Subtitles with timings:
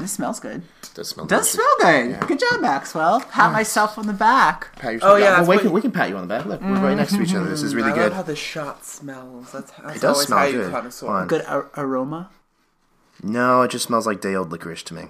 [0.00, 0.62] This smells good.
[0.94, 1.52] Does smell Does delicious.
[1.80, 2.10] smell good.
[2.12, 2.26] Yeah.
[2.26, 3.20] Good job, Maxwell.
[3.20, 4.74] Pat myself on the back.
[4.76, 6.26] Pat yourself Oh, yeah, that's Well, we, what can, you- we can pat you on
[6.26, 6.46] the back.
[6.46, 7.48] Look, we're right next to each other.
[7.48, 8.02] This is really I good.
[8.04, 9.52] love how the shot smells.
[9.52, 10.70] That's, that's It does always smell how you good.
[10.72, 11.06] connoisseur.
[11.06, 11.26] Fun.
[11.28, 12.30] Good ar- aroma.
[13.22, 15.06] No, it just smells like day old licorice to me.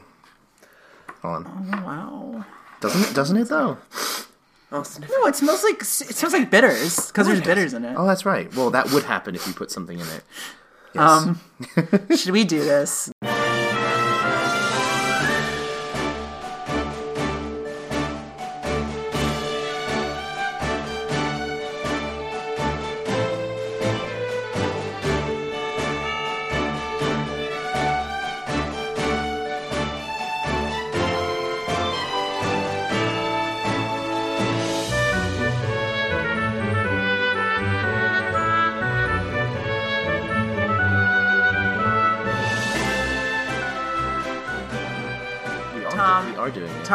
[1.23, 1.71] Hold on.
[1.75, 2.45] Oh, wow.
[2.81, 3.15] Doesn't it?
[3.15, 3.77] Doesn't it though?
[4.71, 7.95] Oh, sniff- No, it smells like it smells like bitters because there's bitters in it.
[7.99, 8.55] Oh, that's right.
[8.55, 10.23] Well, that would happen if you put something in it.
[10.95, 11.05] Yes.
[11.05, 11.41] Um,
[12.17, 13.11] should we do this?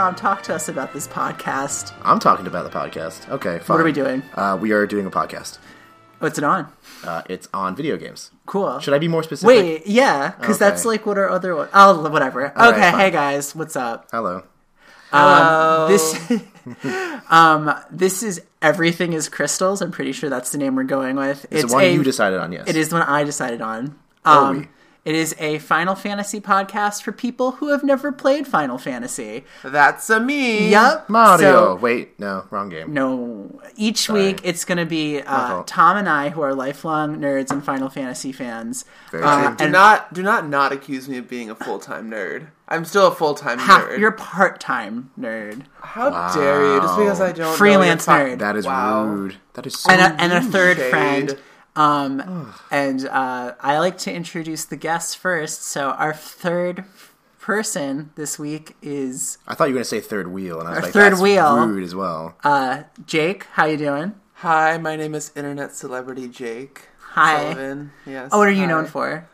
[0.03, 1.93] Tom, talk to us about this podcast.
[2.03, 3.29] I'm talking about the podcast.
[3.29, 3.73] Okay, fine.
[3.75, 4.21] What are we doing?
[4.33, 5.59] Uh, we are doing a podcast.
[6.19, 6.67] What's it on?
[7.05, 8.29] Uh, it's on video games.
[8.45, 8.79] Cool.
[8.79, 9.47] Should I be more specific?
[9.47, 10.65] Wait, yeah, because Okay.
[10.69, 11.69] that's like what our other one.
[11.73, 12.47] Oh, whatever.
[12.49, 12.99] All right, okay, fine.
[12.99, 14.09] hey guys, what's up?
[14.11, 14.43] Hello.
[15.13, 16.41] Um, this,
[17.29, 19.81] um, this is everything is crystals.
[19.81, 21.45] I'm pretty sure that's the name we're going with.
[21.49, 22.67] It's, the one you decided on, yes.
[22.67, 23.97] It is the one I decided on.
[24.25, 24.67] Are Um, we?
[25.05, 29.43] It is a Final Fantasy podcast for people who have never played Final Fantasy.
[29.61, 30.69] That's a me.
[30.69, 31.09] Yep.
[31.09, 31.39] Mario.
[31.39, 32.93] So- Wait, no, wrong game.
[32.93, 33.59] No.
[33.75, 34.27] Each Sorry.
[34.27, 35.63] week it's going to be uh.
[35.65, 38.85] Tom and I, who are lifelong nerds and Final Fantasy fans.
[39.11, 39.55] Very Uh, true.
[39.57, 42.47] Do and not, do not, not accuse me of being a full time nerd.
[42.69, 43.99] I'm still a full time nerd.
[43.99, 45.63] you're part-time nerd.
[45.81, 46.79] How dare you?
[46.79, 48.39] Just because I don't Freelance know nerd.
[48.39, 49.03] That is Wow.
[49.03, 49.35] rude.
[49.55, 50.89] That is so and a, and a third Shade.
[50.89, 51.37] friend.
[51.75, 55.63] Um, and uh, I like to introduce the guests first.
[55.63, 56.85] So our third
[57.39, 60.71] person this week is I thought you were going to say third wheel, and I
[60.71, 61.65] was Our like, third that's wheel.
[61.67, 62.35] rude as well.
[62.43, 63.45] uh, Jake.
[63.53, 64.13] How you doing?
[64.35, 66.89] Hi, my name is Internet Celebrity Jake.
[66.99, 67.37] Hi.
[67.53, 67.91] Sullivan.
[68.05, 68.29] Yes.
[68.31, 68.67] Oh, what are you hi.
[68.67, 69.27] known for?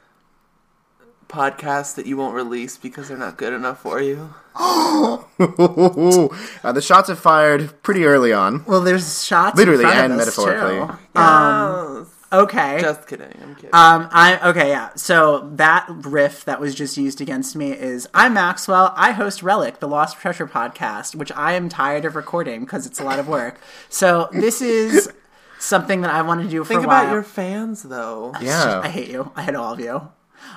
[1.28, 4.34] Podcasts that you won't release because they're not good enough for you.
[4.56, 8.66] uh, the shots have fired pretty early on.
[8.66, 10.96] Well, there's shots, in Literally front of and us, metaphorically.
[11.16, 11.19] too.
[11.22, 12.16] Um, Yes.
[12.31, 12.78] Okay.
[12.81, 13.31] Just kidding.
[13.41, 13.69] I'm kidding.
[13.73, 14.90] Um, I okay, yeah.
[14.95, 18.94] So that riff that was just used against me is I'm Maxwell.
[18.95, 23.00] I host Relic, the Lost Treasure podcast, which I am tired of recording because it's
[23.00, 23.59] a lot of work.
[23.90, 25.12] So this is
[25.59, 27.01] something that I wanted to do for Think a while.
[27.03, 28.34] about your fans, though.
[28.41, 28.81] Yeah.
[28.84, 29.31] I hate you.
[29.35, 30.09] I hate all of you.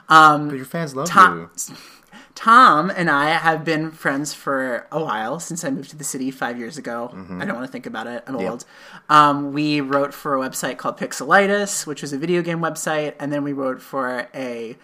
[0.08, 1.76] Um, but your fans love Tom, you.
[2.34, 6.30] Tom and I have been friends for a while since I moved to the city
[6.30, 7.10] five years ago.
[7.12, 7.42] Mm-hmm.
[7.42, 8.24] I don't want to think about it.
[8.26, 8.64] I'm old.
[9.08, 13.32] Um, we wrote for a website called Pixelitis, which was a video game website, and
[13.32, 14.76] then we wrote for a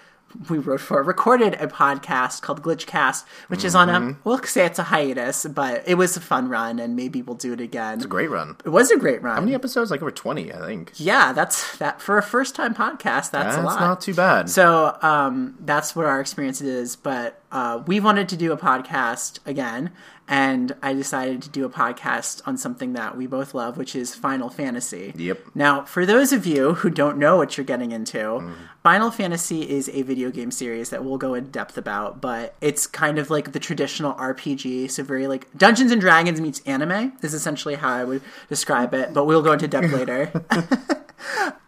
[0.51, 4.11] we wrote for recorded a podcast called Glitchcast, which is on Mm-hmm.
[4.11, 7.37] a we'll say it's a hiatus, but it was a fun run, and maybe we'll
[7.37, 7.95] do it again.
[7.95, 8.57] It's a great run.
[8.65, 9.35] It was a great run.
[9.37, 9.91] How many episodes?
[9.91, 10.93] Like over 20, I think.
[10.97, 13.31] yeah, that's that for a first time podcast.
[13.31, 13.81] That's, That's a lot.
[13.81, 14.51] not too bad.
[14.51, 16.97] So um, that's what our experience is.
[16.97, 19.91] But uh, we wanted to do a podcast again,
[20.29, 24.15] and I decided to do a podcast on something that we both love, which is
[24.15, 25.13] Final Fantasy.
[25.17, 25.41] Yep.
[25.55, 28.53] Now, for those of you who don't know what you're getting into, Mm.
[28.85, 32.87] Final Fantasy is a video game series that we'll go in depth about, but it's
[32.87, 34.91] kind of like the traditional RPG.
[34.91, 39.13] So very like Dungeons and Dragons meets anime is essentially how I would describe it.
[39.13, 40.33] But we'll go into depth later.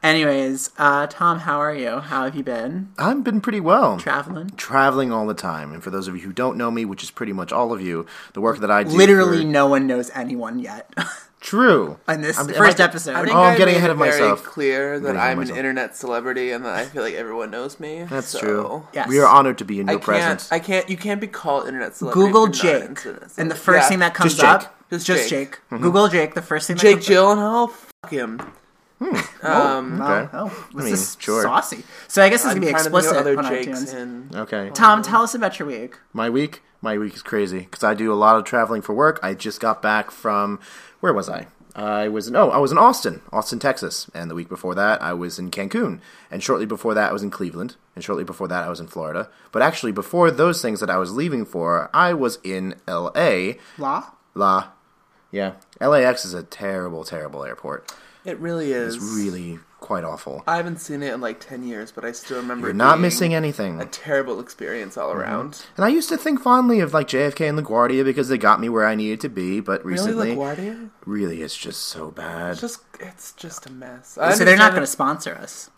[0.02, 1.98] Anyways, uh, Tom, how are you?
[1.98, 2.90] How have you been?
[2.98, 3.98] I've been pretty well.
[3.98, 4.48] Traveling?
[4.56, 5.74] Traveling all the time.
[5.74, 7.82] And for those of you who don't know me, which is pretty much all of
[7.82, 8.90] you, the work that I do.
[8.90, 10.92] Literally, for- no one knows anyone yet.
[11.40, 11.98] True.
[12.06, 13.14] On this I'm- first I- episode.
[13.14, 14.44] I think Oh, I'm getting ahead of very myself.
[14.44, 17.80] Clear that getting ahead I'm an internet celebrity and that I feel like everyone knows
[17.80, 18.04] me.
[18.04, 18.86] That's so true.
[18.92, 19.08] Yes.
[19.08, 20.04] We are honored to be in I your can't.
[20.04, 20.52] presence.
[20.52, 20.90] I can't.
[20.90, 22.26] You can't be called internet celebrity.
[22.26, 23.88] Google if you're not Jake, an internet and the first Yeah.
[23.88, 25.52] thing that comes Just up, Just just Jake.
[25.52, 25.60] Jake.
[25.70, 25.82] Mm-hmm.
[25.82, 26.34] Google Jake.
[26.34, 27.70] The first thing that Jake comes Gyllenhaal.
[27.70, 28.52] Fuck him.
[29.42, 30.10] Um, up.
[30.10, 30.30] Okay.
[30.34, 31.42] Oh, I this mean, is sure.
[31.42, 31.82] saucy.
[32.08, 33.94] So I guess it's gonna be trying to think of explicit other on Jakes iTunes.
[33.94, 34.30] in.
[34.34, 34.70] Okay.
[34.74, 35.96] Tom, tell us about your week.
[36.12, 39.18] My week, my week is crazy because I do a lot of traveling for work.
[39.22, 40.60] I just got back from
[41.00, 41.46] where was I?
[41.74, 45.00] I was in oh, I was in Austin, Austin, Texas, and the week before that
[45.02, 46.00] I was in Cancun,
[46.30, 48.88] and shortly before that I was in Cleveland, and shortly before that I was in
[48.88, 49.30] Florida.
[49.52, 53.58] But actually, before those things that I was leaving for, I was in L.A.
[53.78, 54.68] La La,
[55.30, 57.90] yeah, LAX is a terrible, terrible airport.
[58.24, 58.96] It really is.
[58.96, 60.44] It's really quite awful.
[60.46, 62.66] I haven't seen it in like ten years, but I still remember.
[62.66, 63.80] You're it not being missing anything.
[63.80, 65.20] A terrible experience all mm-hmm.
[65.20, 65.64] around.
[65.76, 68.68] And I used to think fondly of like JFK and LaGuardia because they got me
[68.68, 70.90] where I needed to be, but recently, Really, LaGuardia?
[71.06, 72.52] really, it's just so bad.
[72.52, 74.18] It's just it's just a mess.
[74.18, 75.70] I So they're not going to sponsor us.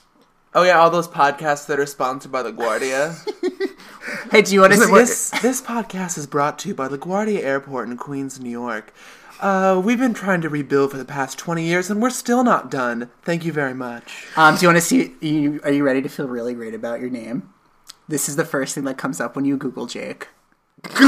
[0.55, 3.17] Oh yeah, all those podcasts that are sponsored by LaGuardia.
[4.31, 5.31] Hey, do you want to see this?
[5.31, 8.93] This this podcast is brought to you by LaGuardia Airport in Queens, New York.
[9.43, 12.71] Uh, we've been trying to rebuild for the past 20 years and we're still not
[12.71, 13.11] done.
[13.23, 14.29] Thank you very much.
[14.37, 15.13] Um, do you want to see?
[15.21, 17.53] You, are you ready to feel really great about your name?
[18.07, 20.29] This is the first thing that comes up when you Google Jake.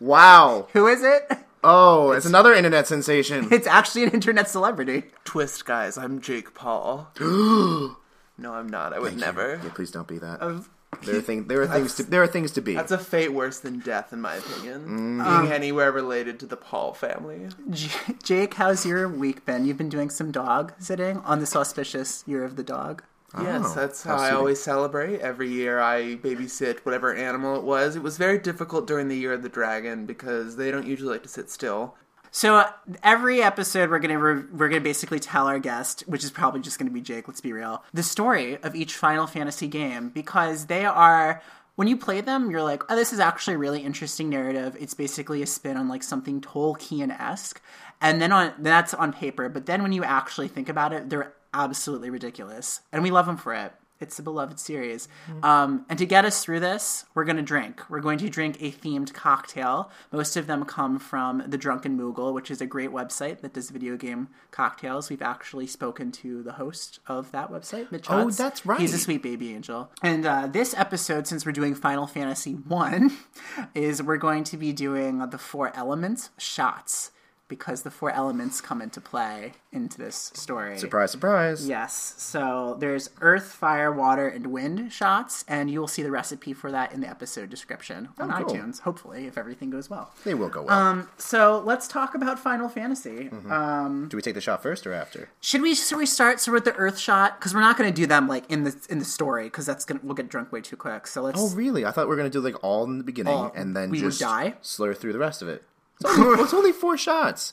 [0.00, 0.68] wow.
[0.72, 1.28] Who is it?
[1.64, 3.48] Oh, it's another internet sensation.
[3.52, 5.02] It's actually an internet celebrity.
[5.24, 5.98] Twist, guys.
[5.98, 7.10] I'm Jake Paul.
[7.18, 7.96] no,
[8.38, 8.92] I'm not.
[8.92, 9.60] I would never.
[9.64, 10.38] Yeah, please don't be that.
[10.38, 10.68] Of-
[11.02, 11.46] There are things.
[11.46, 12.02] There are things to.
[12.04, 12.74] There are things to be.
[12.74, 14.86] That's a fate worse than death, in my opinion.
[15.20, 15.40] Mm.
[15.42, 17.48] Being anywhere related to the Paul family.
[17.70, 17.90] J-
[18.22, 19.66] Jake, how's your week been?
[19.66, 23.02] You've been doing some dog sitting on this auspicious year of the dog.
[23.42, 25.20] Yes, Oh, that's how how I always celebrate.
[25.20, 27.94] Every year I babysit whatever animal it was.
[27.96, 31.22] It was very difficult during the year of the dragon because they don't usually like
[31.24, 31.96] to sit still.
[32.30, 32.70] So uh,
[33.02, 36.78] every episode, we're gonna re- we're gonna basically tell our guest, which is probably just
[36.78, 37.28] gonna be Jake.
[37.28, 41.42] Let's be real, the story of each Final Fantasy game because they are.
[41.76, 44.78] When you play them, you're like, oh, this is actually a really interesting narrative.
[44.80, 47.60] It's basically a spin on like something Tolkien esque,
[48.00, 49.50] and then on that's on paper.
[49.50, 53.36] But then when you actually think about it, they're absolutely ridiculous, and we love them
[53.36, 53.72] for it.
[53.98, 55.08] It's a beloved series.
[55.42, 57.80] Um, and to get us through this, we're going to drink.
[57.88, 59.90] We're going to drink a themed cocktail.
[60.12, 63.70] Most of them come from the Drunken Moogle, which is a great website that does
[63.70, 65.08] video game cocktails.
[65.08, 68.36] We've actually spoken to the host of that website, Mitch Oh, Hutz.
[68.36, 68.78] that's right.
[68.80, 69.90] He's a sweet baby angel.
[70.02, 73.10] And uh, this episode, since we're doing Final Fantasy 1,
[73.74, 77.12] is we're going to be doing the four elements shots
[77.48, 80.78] because the four elements come into play into this story.
[80.78, 81.68] surprise, surprise.
[81.68, 82.14] Yes.
[82.16, 86.72] So there's earth, fire, water, and wind shots, and you will see the recipe for
[86.72, 88.54] that in the episode description on Oh, cool.
[88.54, 90.12] iTunes, hopefully, if everything goes well.
[90.24, 90.76] They will go well.
[90.78, 93.28] Um, so let's talk about Final Fantasy.
[93.30, 93.52] Mm-hmm.
[93.52, 95.28] Um, Do we take the shot first or after?
[95.40, 97.94] should we should we start so with the earth shot because we're not going to
[97.94, 100.60] do them like in the in the story because that's gonna we'll get drunk way
[100.60, 101.06] too quick.
[101.06, 101.38] So let's.
[101.40, 101.84] Oh, really?
[101.84, 104.00] I thought we were gonna do like all in the beginning All- and then we
[104.02, 104.54] would just die?
[104.62, 105.62] slur through the rest of it.
[106.00, 107.52] It's only, it's only four shots.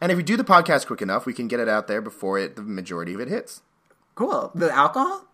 [0.00, 2.38] And if we do the podcast quick enough, we can get it out there before
[2.38, 3.62] it the majority of it hits.
[4.14, 4.52] Cool.
[4.54, 5.24] The alcohol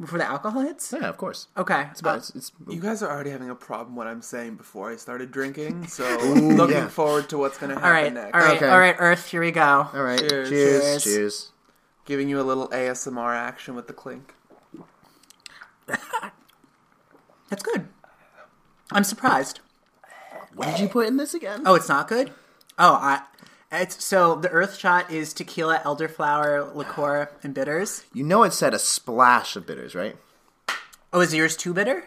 [0.00, 0.94] before the alcohol hits.
[0.98, 1.48] Yeah, of course.
[1.58, 1.86] Okay.
[1.90, 4.22] It's about Uh, it's, it's You guys are already having a problem with what I'm
[4.22, 6.88] saying before I started drinking, so looking yeah.
[6.88, 8.12] forward to what's going to happen all right.
[8.12, 8.34] next.
[8.34, 8.56] All right.
[8.56, 8.68] Okay.
[8.68, 8.96] All right.
[8.98, 9.26] Earth.
[9.30, 9.88] Here we go.
[9.92, 10.18] all right.
[10.18, 10.48] Cheers.
[10.48, 11.04] cheers, Cheers.
[11.04, 11.50] cheers.
[12.06, 14.34] Giving you a little ASMR action with the clink.
[15.86, 17.88] That's good.
[18.92, 19.60] I'm surprised.
[20.60, 21.62] What did you put in this again?
[21.64, 22.28] Oh, it's not good.
[22.78, 23.22] Oh, I.
[23.72, 28.04] It's so the Earth shot is tequila, elderflower, liqueur, and bitters.
[28.12, 30.18] You know it said a splash of bitters, right?
[31.14, 32.04] Oh, is yours too bitter?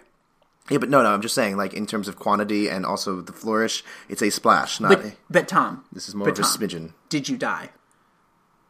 [0.69, 1.11] Yeah, but no, no.
[1.11, 4.79] I'm just saying, like in terms of quantity and also the flourish, it's a splash,
[4.79, 4.89] not.
[4.89, 6.93] But a, but Tom, this is more but of a Tom, smidgen.
[7.09, 7.71] Did you die?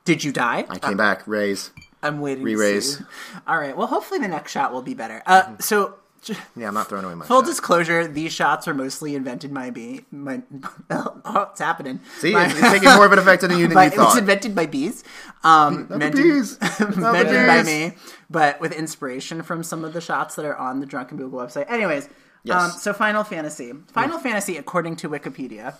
[0.05, 0.65] Did you die?
[0.69, 1.71] I came back, raise,
[2.01, 2.99] I'm waiting re-raise.
[2.99, 3.09] to see.
[3.45, 3.75] All right.
[3.75, 5.21] Well, hopefully the next shot will be better.
[5.25, 5.95] Uh, so.
[6.55, 7.25] Yeah, I'm not throwing away my.
[7.25, 7.45] Full shot.
[7.47, 10.05] disclosure: These shots were mostly invented by me.
[10.11, 10.41] My,
[10.89, 11.99] oh, it's happening.
[12.19, 14.17] See, My- it's, it's taking more of an effect than you, than you it was
[14.17, 15.03] invented by bees.
[15.43, 16.59] Um, the mentioned, bees.
[16.61, 17.93] Not the mentioned by me,
[18.29, 21.69] but with inspiration from some of the shots that are on the Drunken Moogle website.
[21.71, 22.09] Anyways,
[22.45, 22.61] Yes.
[22.61, 23.71] um, so Final Fantasy.
[23.93, 25.75] Final Fantasy, according to Wikipedia.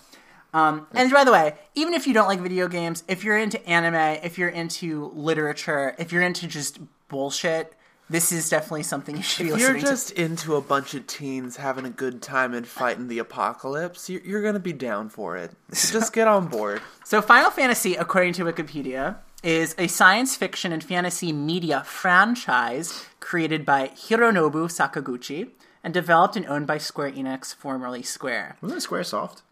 [0.54, 3.66] Um, and by the way, even if you don't like video games, if you're into
[3.68, 6.80] anime, if you're into literature, if you're into just
[7.10, 7.74] bullshit,
[8.10, 9.90] this is definitely something you should be If you're listening to.
[9.90, 14.22] just into a bunch of teens having a good time and fighting the apocalypse, you're,
[14.22, 15.52] you're going to be down for it.
[15.72, 16.82] So just get on board.
[17.06, 23.66] So, Final Fantasy, according to Wikipedia, is a science fiction and fantasy media franchise created
[23.66, 25.50] by Hironobu Sakaguchi
[25.84, 28.56] and developed and owned by Square Enix, formerly Square.
[28.62, 29.44] Wasn't it Square Soft?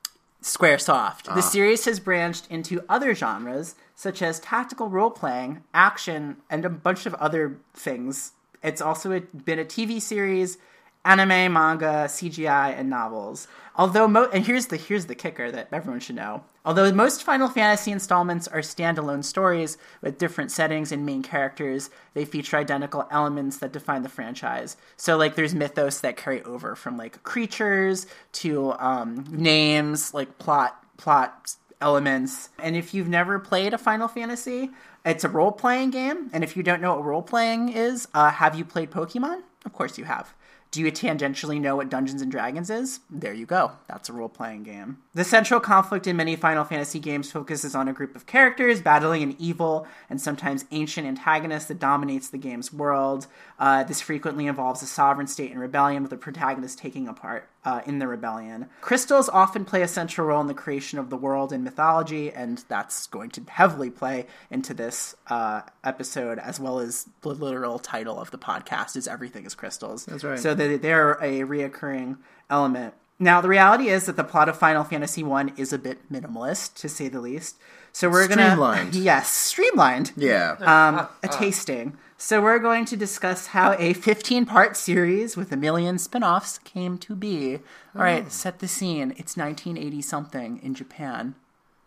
[0.42, 1.26] Squaresoft.
[1.26, 1.42] The ah.
[1.42, 7.06] series has branched into other genres such as tactical role playing, action, and a bunch
[7.06, 8.32] of other things.
[8.64, 10.58] It's also been a TV series,
[11.04, 13.48] anime, manga, CGI, and novels.
[13.76, 16.44] Although, mo- and here's the here's the kicker that everyone should know.
[16.64, 22.24] Although most Final Fantasy installments are standalone stories with different settings and main characters, they
[22.24, 24.78] feature identical elements that define the franchise.
[24.98, 30.78] So, like, there's mythos that carry over from like creatures to um, names, like plot
[30.98, 32.50] plot elements.
[32.60, 34.70] And if you've never played a Final Fantasy,
[35.06, 36.30] it's a role playing game.
[36.34, 39.42] And if you don't know what role playing is, uh, have you played Pokemon?
[39.66, 40.34] Of course you have.
[40.72, 43.02] Do you tangentially know what Dungeons and Dragons is?
[43.10, 43.74] There you go.
[43.88, 45.00] That's a role playing game.
[45.14, 49.22] The central conflict in many Final Fantasy games focuses on a group of characters battling
[49.22, 53.28] an evil and sometimes ancient antagonist that dominates the game's world.
[53.62, 57.80] Uh, this frequently involves a sovereign state in rebellion, with the protagonist taking apart uh,
[57.86, 58.66] in the rebellion.
[58.82, 62.64] Crystals often play a central role in the creation of the world in mythology, and
[62.70, 68.20] that's going to heavily play into this uh, episode, as well as the literal title
[68.20, 70.40] of the podcast is "Everything is Crystals." That's right.
[70.40, 72.18] So they, they're a reoccurring
[72.50, 72.96] element.
[73.20, 76.74] Now, the reality is that the plot of Final Fantasy One is a bit minimalist,
[76.78, 77.58] to say the least.
[77.94, 78.96] So we're gonna Streamlined.
[78.96, 80.56] yes, streamlined Yeah.
[80.62, 81.98] um, a tasting.
[82.24, 87.16] So we're going to discuss how a 15-part series with a million spin-offs came to
[87.16, 87.56] be.
[87.96, 89.10] All right, set the scene.
[89.18, 91.34] It's 1980 something in Japan.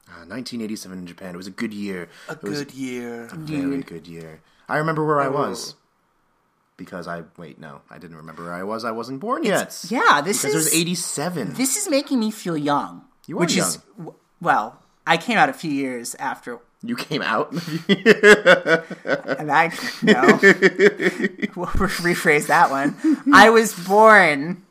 [0.08, 1.34] Uh, 1987 in Japan.
[1.34, 2.08] It was a good year.
[2.28, 3.26] A It was good year.
[3.26, 4.40] a very good year.
[4.68, 5.76] I remember where I was.
[6.76, 8.84] Because I wait, no, I didn't remember where I was.
[8.84, 9.84] I wasn't born yet.
[9.88, 11.54] Yeah, this because is it was 87.
[11.54, 13.04] this is making me feel young.
[13.28, 13.78] You are which is
[14.40, 17.52] well, I came out a few years after you came out.
[17.88, 20.22] and I no.
[21.56, 22.96] we'll rephrase that one.
[23.32, 24.64] I was born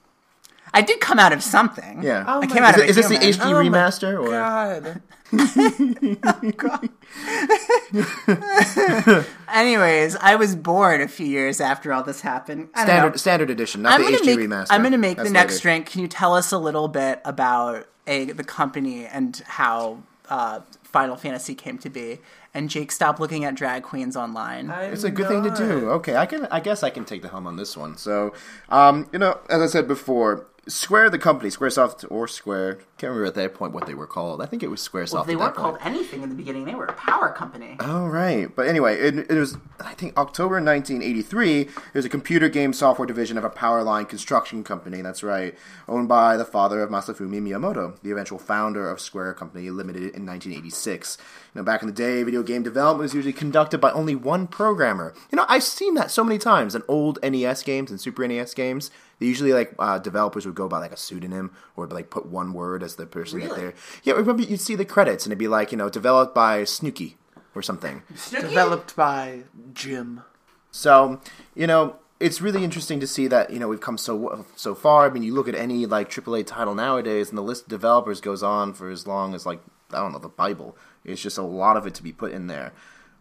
[0.73, 2.01] I did come out of something.
[2.01, 2.23] yeah.
[2.27, 3.17] Oh I my came out is, of it, is this the.
[3.17, 5.01] HD Oh my remaster or God.
[9.53, 12.69] Anyways, I was born a few years after all this happened.
[12.73, 12.93] I don't know.
[12.93, 14.67] standard standard edition, not I'm the HD make, remaster?
[14.71, 15.61] I'm gonna make That's the next later.
[15.61, 15.85] drink.
[15.87, 19.99] Can you tell us a little bit about a the company and how
[20.29, 22.19] uh, Final Fantasy came to be?
[22.53, 24.69] And Jake, stopped looking at drag queens online.
[24.69, 25.89] It's a good thing to do.
[25.91, 26.45] Okay, I can.
[26.51, 27.97] I guess I can take the helm on this one.
[27.97, 28.33] So,
[28.69, 33.25] um, you know, as I said before, Square, the company, SquareSoft or Square, can't remember
[33.25, 34.41] at that point what they were called.
[34.41, 35.25] I think it was SquareSoft.
[35.25, 36.63] they at weren't called anything in the beginning.
[36.63, 37.75] They were a power company.
[37.81, 41.67] Oh right, but anyway, it, it was I think October 1983.
[41.91, 45.01] There's a computer game software division of a power line construction company.
[45.01, 45.53] That's right,
[45.89, 50.25] owned by the father of Masafumi Miyamoto, the eventual founder of Square Company Limited in
[50.25, 51.17] 1986.
[51.53, 54.47] You know, back in the day, video game development was usually conducted by only one
[54.47, 55.13] programmer.
[55.29, 58.53] You know, I've seen that so many times in old NES games and Super NES
[58.53, 58.91] games.
[59.23, 62.51] They usually like uh, developers would go by like a pseudonym or like put one
[62.51, 63.73] word as the person that they're.
[64.03, 67.15] Yeah, remember you'd see the credits and it'd be like you know developed by Snooky
[67.55, 68.03] or something.
[68.31, 70.23] Developed by Jim.
[70.71, 71.21] So,
[71.55, 75.05] you know, it's really interesting to see that you know we've come so so far.
[75.05, 78.19] I mean, you look at any like AAA title nowadays, and the list of developers
[78.19, 79.61] goes on for as long as like
[79.93, 80.75] I don't know the Bible.
[81.05, 82.73] It's just a lot of it to be put in there.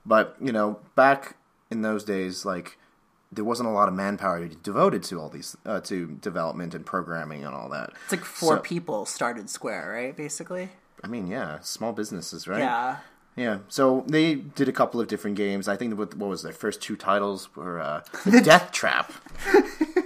[0.04, 1.36] But you know, back
[1.70, 2.76] in those days, like
[3.32, 7.44] there wasn't a lot of manpower devoted to all these uh, to development and programming
[7.44, 7.90] and all that.
[8.04, 10.16] It's like four So- people started Square, right?
[10.16, 10.68] Basically.
[11.02, 12.60] I mean, yeah, small businesses, right?
[12.60, 12.98] Yeah.
[13.34, 15.66] Yeah, so they did a couple of different games.
[15.66, 19.10] I think what, what was their first two titles were uh, the Death Trap,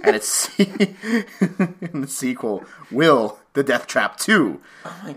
[0.01, 4.61] and it's in the sequel, Will the Death Trap Two,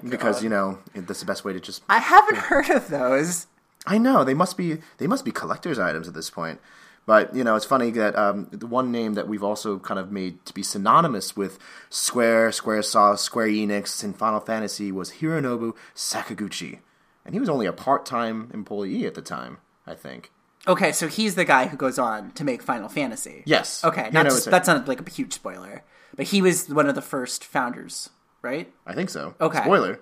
[0.09, 1.85] because you know that's the best way to just.
[1.88, 3.47] I haven't heard of those.
[3.87, 6.61] I know they must be they must be collector's items at this point.
[7.07, 10.12] But you know, it's funny that um, the one name that we've also kind of
[10.12, 16.78] made to be synonymous with Square, SquareSoft, Square Enix, and Final Fantasy was Hironobu Sakaguchi,
[17.25, 20.30] and he was only a part-time employee at the time, I think.
[20.69, 23.42] Okay, so he's the guy who goes on to make Final Fantasy.
[23.47, 23.83] Yes.
[23.85, 25.83] Okay, not just- that's not like a huge spoiler,
[26.14, 28.11] but he was one of the first founders,
[28.42, 28.73] right?
[28.87, 29.35] I think so.
[29.40, 29.62] Okay.
[29.62, 30.00] Spoiler.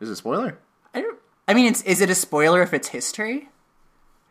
[0.00, 0.58] Is it a spoiler?
[0.94, 1.18] I don't.
[1.46, 3.48] I mean, it's, is it a spoiler if it's history?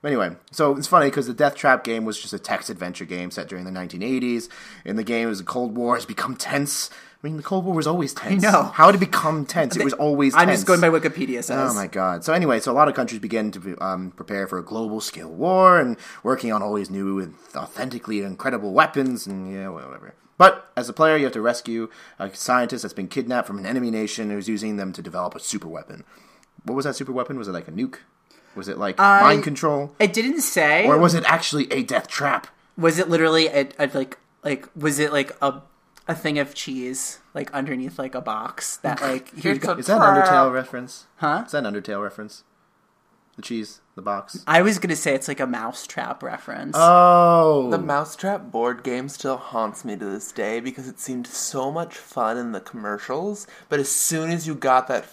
[0.07, 3.29] Anyway, so it's funny because the Death Trap game was just a text adventure game
[3.29, 4.47] set during the 1980s.
[4.85, 6.89] In the game, as the Cold War has become tense.
[7.21, 8.45] I mean, the Cold War was always tense.
[8.45, 8.63] I know.
[8.63, 9.75] How did it become tense?
[9.75, 10.59] It was always I'm tense.
[10.59, 11.71] just going by Wikipedia says.
[11.71, 12.23] Oh my god!
[12.23, 15.29] So anyway, so a lot of countries began to um, prepare for a global scale
[15.29, 20.13] war and working on all these new and authentically incredible weapons and yeah, whatever.
[20.37, 23.65] But as a player, you have to rescue a scientist that's been kidnapped from an
[23.65, 26.05] enemy nation who's using them to develop a super weapon.
[26.63, 27.37] What was that super weapon?
[27.37, 27.97] Was it like a nuke?
[28.57, 29.93] Was it like mind control?
[29.99, 30.85] It didn't say.
[30.87, 32.47] Or was it actually a death trap?
[32.77, 35.61] was it literally a, a like like was it like a
[36.07, 39.73] a thing of cheese like underneath like a box that like he would It's go,
[39.73, 40.01] Is that an.
[40.21, 41.07] Undertale reference?
[41.17, 41.43] Huh?
[41.45, 42.43] Is that an Undertale reference?
[43.35, 44.43] The cheese, the box.
[44.47, 46.75] I was gonna say it's like a mousetrap reference.
[46.79, 51.71] Oh, The Mousetrap board game still haunts me to this day because it seemed so
[51.71, 55.05] much fun in the commercials, but as soon as you got that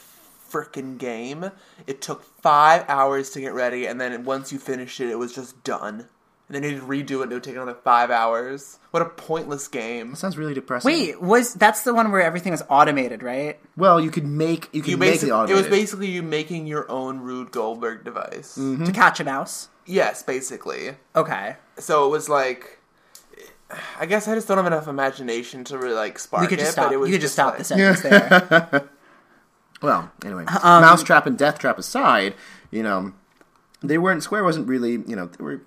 [0.54, 1.50] frickin' game,
[1.86, 5.34] it took five hours to get ready, and then once you finished it, it was
[5.34, 6.08] just done.
[6.46, 8.78] And then you had to redo it, and it would take another five hours.
[8.90, 10.14] What a pointless game.
[10.14, 10.86] sounds really depressing.
[10.92, 13.58] Wait, was that's the one where everything was automated, right?
[13.78, 16.66] well, you could make you could You make basic, the it was basically you making
[16.66, 18.58] your own Rube Goldberg device.
[18.58, 18.84] Mm-hmm.
[18.84, 19.68] To catch a mouse.
[19.86, 20.96] Yes, basically.
[21.16, 21.56] Okay.
[21.78, 22.78] So it was like,
[23.98, 26.62] I guess I just don't have enough imagination to really like spark You could it.
[26.62, 26.86] just stop.
[26.88, 28.88] but it You was could just stop like, the sentence there.
[29.82, 32.34] Well, anyway, Um, Mousetrap and Death Trap aside,
[32.70, 33.12] you know,
[33.82, 35.60] they weren't Square wasn't really you know they were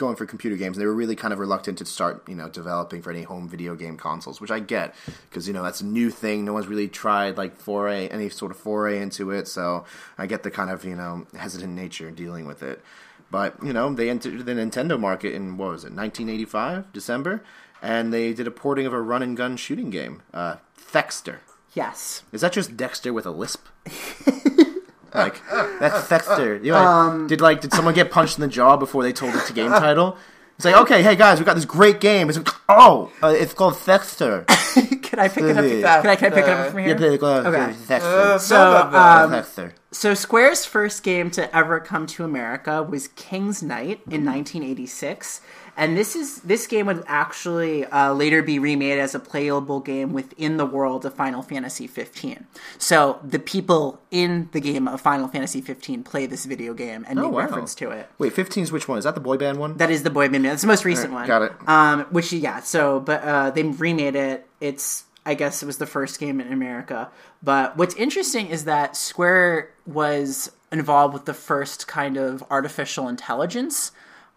[0.00, 0.76] going for computer games.
[0.76, 3.48] And they were really kind of reluctant to start, you know, developing for any home
[3.48, 4.94] video game consoles, which I get
[5.28, 6.44] because you know that's a new thing.
[6.44, 9.84] No one's really tried like foray any sort of foray into it, so
[10.18, 12.82] I get the kind of you know hesitant nature dealing with it.
[13.30, 17.44] But you know, they entered the Nintendo market in what was it, 1985, December,
[17.80, 21.40] and they did a porting of a run and gun shooting game, uh, Thexter.
[21.72, 22.22] Yes.
[22.32, 23.66] Is that just Dexter with a lisp?
[25.14, 25.40] like
[25.80, 26.56] that's Thexter.
[26.62, 29.46] You know, did like did someone get punched in the jaw before they told it
[29.46, 30.16] the game title?
[30.56, 32.28] It's like, okay, hey guys, we got this great game.
[32.28, 34.44] It's oh, uh, it's called Thexter.
[35.02, 35.64] can I pick it up?
[35.64, 36.02] Yeah.
[36.02, 36.88] Can I, can I pick it up from here?
[36.88, 37.12] Yeah, here?
[37.24, 37.72] Okay.
[37.72, 38.38] Thexter.
[38.40, 38.56] So,
[38.92, 44.26] Uh, um, So Square's first game to ever come to America was King's Knight in
[44.26, 45.40] 1986,
[45.80, 50.12] and this is this game would actually uh, later be remade as a playable game
[50.12, 52.46] within the world of Final Fantasy 15.
[52.76, 57.18] So the people in the game of Final Fantasy 15 play this video game and
[57.18, 57.38] make wow.
[57.38, 58.10] reference to it.
[58.18, 58.98] Wait, 15's which one?
[58.98, 59.78] Is that the boy band one?
[59.78, 60.44] That is the boy band.
[60.44, 61.26] That's the most recent one.
[61.26, 61.52] got it.
[61.66, 62.60] Um, which yeah.
[62.60, 64.46] So, but uh, they remade it.
[64.60, 67.10] It's I guess it was the first game in America.
[67.42, 73.92] But what's interesting is that Square was involved with the first kind of artificial intelligence.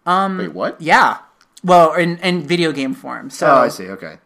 [0.05, 0.81] Wait, what?
[0.81, 1.17] Yeah.
[1.63, 3.29] Well, in, in video game form.
[3.29, 3.89] So Oh, I see.
[3.89, 4.17] Okay.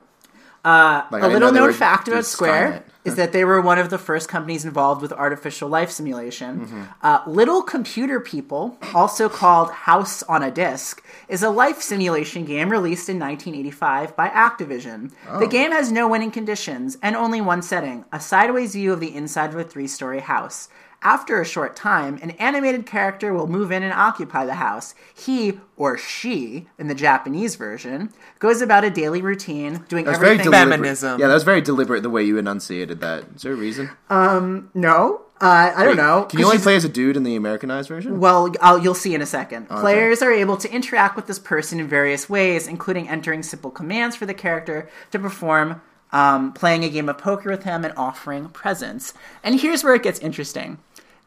[0.66, 3.98] Uh, like, a little known fact about Square is that they were one of the
[3.98, 6.60] first companies involved with artificial life simulation.
[6.66, 6.84] Mm-hmm.
[7.02, 12.70] Uh, Little Computer People, also called House on a Disc, is a life simulation game
[12.70, 15.14] released in 1985 by Activision.
[15.30, 15.40] Oh.
[15.40, 19.16] The game has no winning conditions and only one setting a sideways view of the
[19.16, 20.68] inside of a three story house.
[21.04, 24.96] After a short time, an animated character will move in and occupy the house.
[25.16, 30.32] He, or she, in the Japanese version, goes about a daily routine, doing That's very
[30.32, 30.52] everything.
[30.52, 30.76] deliberate.
[30.78, 31.20] Feminism.
[31.20, 33.26] Yeah, that was very deliberate the way you enunciated that.
[33.36, 33.92] Is there a reason?
[34.10, 36.24] No, uh, I don't know.
[36.24, 38.20] Can you only play as a dude in the Americanized version?
[38.20, 39.70] Well, I'll, you'll see in a second.
[39.70, 44.16] Players are able to interact with this person in various ways, including entering simple commands
[44.16, 48.50] for the character to perform, um, playing a game of poker with him, and offering
[48.50, 49.14] presents.
[49.44, 50.80] And here's where it gets interesting.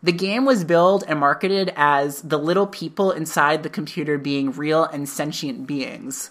[0.03, 4.85] The game was billed and marketed as the little people inside the computer being real
[4.85, 6.31] and sentient beings.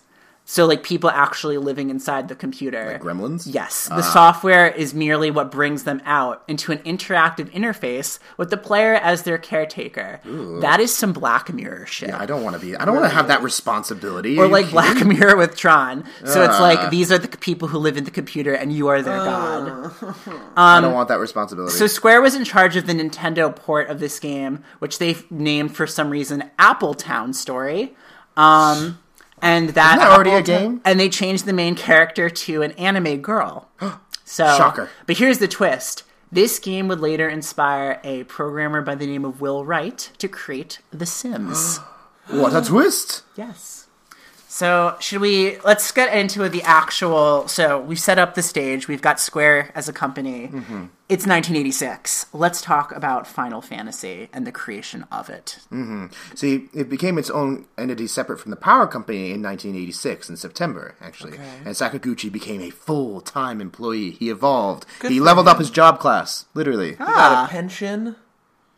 [0.51, 2.83] So, like people actually living inside the computer.
[2.93, 3.43] Like gremlins?
[3.45, 8.57] Yes, the software is merely what brings them out into an interactive interface with the
[8.57, 10.19] player as their caretaker.
[10.61, 12.09] That is some Black Mirror shit.
[12.09, 12.75] Yeah, I don't want to be.
[12.75, 14.39] I don't want to have that responsibility.
[14.39, 14.71] or like?
[14.71, 16.03] Black Mirror with Tron.
[16.25, 16.61] So it's Uh.
[16.63, 19.91] like these are the people who live in the computer and you are their god.
[20.57, 21.75] I don't want that responsibility.
[21.75, 25.75] So Square was in charge of the Nintendo port of this game, which they named
[25.75, 27.95] for some reason Apple Town Story.
[28.35, 28.97] Um,
[29.41, 30.81] and that, that already a game?
[30.85, 33.69] And they changed the main character to an anime girl.
[34.25, 34.91] So, Shocker.
[35.07, 39.41] But here's the twist: this game would later inspire a programmer by the name of
[39.41, 41.77] Will Wright to create The Sims.
[42.27, 43.23] what a twist!
[43.35, 43.78] Yes.
[44.51, 45.59] So should we?
[45.59, 47.47] Let's get into the actual.
[47.47, 48.87] So we've set up the stage.
[48.87, 50.45] We've got Square as a company.
[51.07, 52.25] It's 1986.
[52.33, 55.59] Let's talk about Final Fantasy and the creation of it.
[56.33, 60.95] See, it became its own entity separate from the Power Company in 1986 in September,
[60.99, 61.37] actually.
[61.63, 64.09] And Sakaguchi became a full time employee.
[64.11, 64.87] He evolved.
[65.03, 66.93] he for leveled up his job class, literally.
[66.93, 67.45] Got Ah.
[67.45, 68.15] a pension.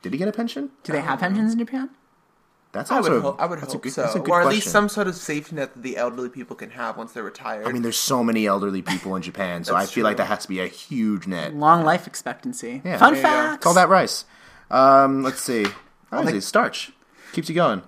[0.02, 0.72] Did he get a pension?
[0.84, 1.92] Do they have pensions in Japan?
[2.74, 4.30] That's I also would, hope, I would that's hope a good, so, That's a good
[4.32, 4.56] or at question.
[4.58, 7.68] least some sort of safety net that the elderly people can have once they're retired.
[7.68, 10.28] I mean, there's so many elderly people in Japan, so I That's feel like that
[10.28, 11.54] has to be a huge net.
[11.54, 12.82] Long life expectancy.
[12.86, 13.30] Yeah, Fun there you go.
[13.30, 13.64] fact.
[13.64, 14.24] Call that rice.
[14.70, 15.66] Um, let's see.
[16.14, 16.94] Oh, think- it's starch.
[17.34, 17.82] Keeps you going.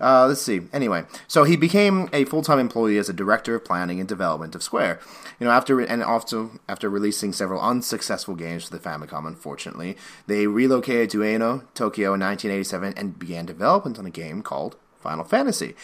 [0.00, 0.62] Uh, let's see.
[0.72, 4.62] Anyway, so he became a full-time employee as a director of planning and development of
[4.62, 5.00] Square.
[5.40, 10.46] You know, after and also after releasing several unsuccessful games for the Famicom, unfortunately, they
[10.46, 15.74] relocated to Ueno, Tokyo in 1987 and began development on a game called Final Fantasy.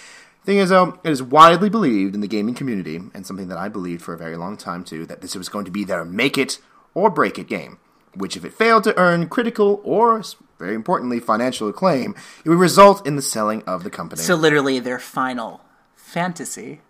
[0.45, 3.69] Thing is, though, it is widely believed in the gaming community, and something that I
[3.69, 6.37] believed for a very long time too, that this was going to be their make
[6.37, 6.59] it
[6.95, 7.79] or break it game.
[8.15, 10.23] Which, if it failed to earn critical or,
[10.63, 14.23] very importantly, financial acclaim, it would result in the selling of the company.
[14.23, 15.61] So literally, their final
[15.97, 16.81] fantasy.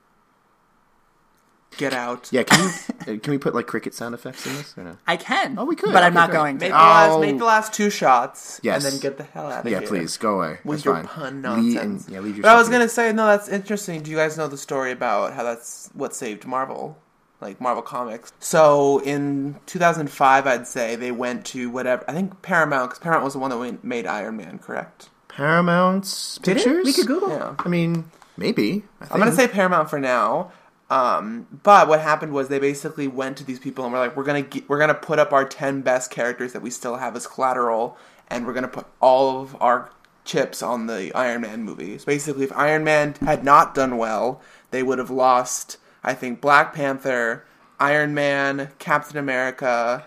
[1.78, 2.28] get out.
[2.30, 2.70] yeah, can you
[3.14, 4.96] uh, can we put like cricket sound effects in this or no?
[5.06, 5.58] I can.
[5.58, 5.92] Oh, we could.
[5.92, 6.36] but I'm not great.
[6.38, 6.72] going Make to.
[6.72, 7.20] the, last, Oh.
[7.20, 8.84] make the last two shots, Yes.
[8.84, 9.88] and then get the hell out of Yeah, here.
[9.88, 10.58] please go away.
[10.64, 11.06] With That's your fine.
[11.06, 12.04] pun Leave- nonsense.
[12.06, 12.88] and- yeah, leave your but I was gonna here.
[13.00, 14.02] say, no, that's interesting.
[14.02, 16.98] Do you guys know the story about how that's what saved Marvel,
[17.42, 18.32] like Marvel Comics?
[18.40, 22.04] So in 2005, I'd say they went to whatever.
[22.08, 25.10] I think Paramount, because Paramount was the one that went- made Iron Man, correct?
[25.28, 26.64] Paramount's Did it?
[26.64, 26.84] pictures.
[26.86, 27.30] We could Google.
[27.30, 27.54] Yeah.
[27.58, 28.04] I mean,
[28.36, 28.84] maybe.
[29.00, 30.52] I I'm gonna say Paramount for now.
[30.90, 34.24] Um, but what happened was they basically went to these people and were like, "We're
[34.24, 37.26] gonna ge- we're gonna put up our ten best characters that we still have as
[37.26, 37.96] collateral,
[38.28, 39.88] and we're gonna put all of our
[40.24, 42.04] chips on the Iron Man movies.
[42.04, 45.78] Basically, if Iron Man had not done well, they would have lost.
[46.04, 47.44] I think Black Panther,
[47.78, 50.04] Iron Man, Captain America.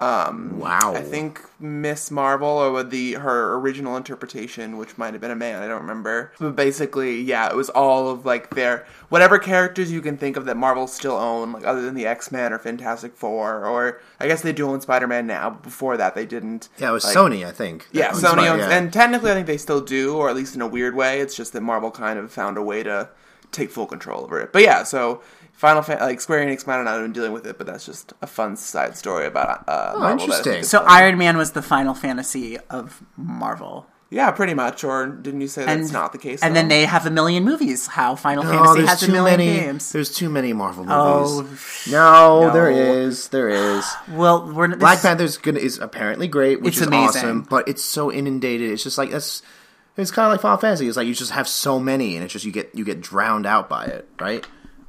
[0.00, 0.92] Um, Wow.
[0.94, 5.62] I think Miss Marvel or the her original interpretation, which might have been a man,
[5.62, 6.32] I don't remember.
[6.40, 10.46] But basically, yeah, it was all of like their whatever characters you can think of
[10.46, 14.26] that Marvel still own, like other than the X Men or Fantastic Four, or I
[14.26, 15.50] guess they do own Spider Man now.
[15.50, 16.68] But before that, they didn't.
[16.78, 17.86] Yeah, it was Like, Sony, I think.
[17.92, 18.70] Yeah, Sony Spider- owns, yeah.
[18.76, 21.20] and technically, I think they still do, or at least in a weird way.
[21.20, 23.10] It's just that Marvel kind of found a way to
[23.54, 24.52] take full control over it.
[24.52, 27.56] But yeah, so Final Fan- like Square Enix might not have been dealing with it,
[27.58, 30.00] but that's just a fun side story about uh, Marvel.
[30.00, 30.62] that I think interesting.
[30.64, 30.88] So fun.
[30.90, 33.86] Iron Man was the Final Fantasy of Marvel.
[34.10, 34.84] yeah, pretty much.
[34.84, 36.42] Or didn't you say that's And not the case?
[36.42, 36.60] And though?
[36.60, 37.86] then they have a million movies.
[37.86, 39.58] How Final No, Fantasy there's has a too million many.
[39.60, 39.92] games.
[39.92, 41.88] There's too many Marvel Oh, movies.
[41.90, 42.52] no, no.
[42.52, 43.28] there is.
[43.28, 43.84] There is.
[44.10, 47.06] Well, we're Black Panther's gonna is apparently great, which It's is amazing.
[47.22, 48.70] awesome, but it's so inundated.
[48.70, 49.42] It's just like that's.
[49.96, 50.88] It's kind of like Final Fantasy.
[50.88, 53.46] It's like you just have so many, and it's just you get you get drowned
[53.46, 54.44] out by it, right?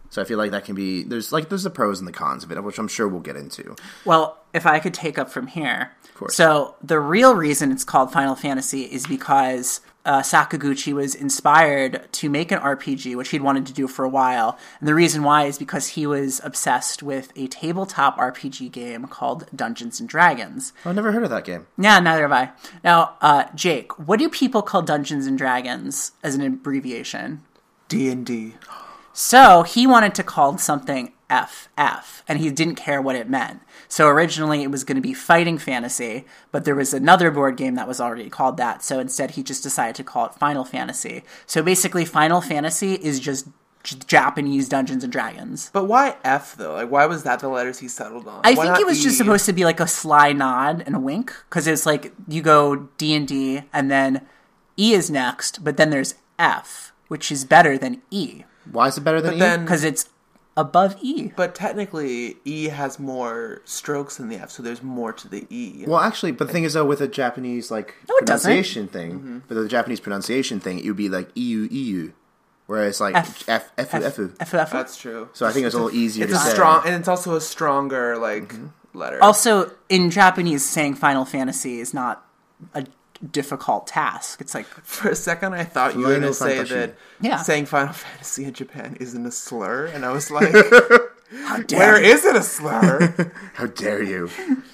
[0.10, 2.44] So I feel like that can be there's like there's the pros and the cons
[2.44, 3.76] of it, which I'm sure we'll get into.
[4.06, 5.91] Well, if I could take up from here.
[6.04, 6.36] of course.
[6.36, 12.30] So the real reason it's called Final Fantasy is because uh, Sakaguchi was inspired to
[12.30, 14.58] make an RPG, which he'd wanted to do for a while.
[14.80, 19.48] And the reason why is because he was obsessed with a tabletop RPG game called
[19.56, 20.74] Dungeons and Dragons.
[20.86, 21.68] I've never heard of that game.
[21.78, 22.52] Yeah, neither have I.
[22.84, 27.44] Now, uh, Jake, what do people call Dungeons and Dragons as an abbreviation?
[27.88, 28.56] D and D.
[29.13, 33.62] So he wanted to call something FF, and he didn't care what it meant.
[33.96, 37.76] So originally it was going to be Fighting Fantasy, but there was another board game
[37.76, 38.84] that was already called that.
[38.84, 41.24] So instead he just decided to call it Final Fantasy.
[41.46, 43.48] So basically, Final Fantasy is just
[44.06, 45.70] Japanese Dungeons and Dragons.
[45.72, 46.74] But why F though?
[46.74, 48.42] Like, why was that the letters he settled on?
[48.44, 49.18] I Why think it was just E?
[49.18, 52.90] supposed to be like a sly nod and a wink because it's like you go
[52.98, 54.28] D and D, and then
[54.78, 59.06] E is next, but then there's F, which is better than E Why is it
[59.06, 59.62] better than But E?
[59.62, 60.10] because it's
[60.58, 61.32] above E.
[61.36, 65.84] but technically, E has more strokes than the F, so there's more to the E.
[65.88, 68.48] Well, actually, but the thing is though, with a Japanese like No, it doesn't.
[68.50, 69.39] pronunciation thing, Mm-hmm.
[69.50, 72.12] with the Japanese pronunciation thing, it would be like EU EU,
[72.68, 74.04] whereas like F- F F F.
[74.04, 74.72] F, F, F.
[74.72, 75.30] That's true.
[75.34, 76.52] So I think it's a little easier it's to a say.
[76.52, 78.98] strong, and it's also a stronger like Mm-hmm.
[78.98, 79.22] letter.
[79.22, 82.26] Also, in Japanese, saying Final Fantasy is not
[82.74, 82.86] a
[83.32, 84.41] difficult task.
[84.41, 87.38] It's like For a second, I thought you were going to say that Yeah.
[87.38, 90.54] saying Final Fantasy in Japan isn't a slur, and I was like,
[91.45, 92.12] how dare where you.
[92.12, 93.32] is it a slur?
[93.56, 94.30] How dare you?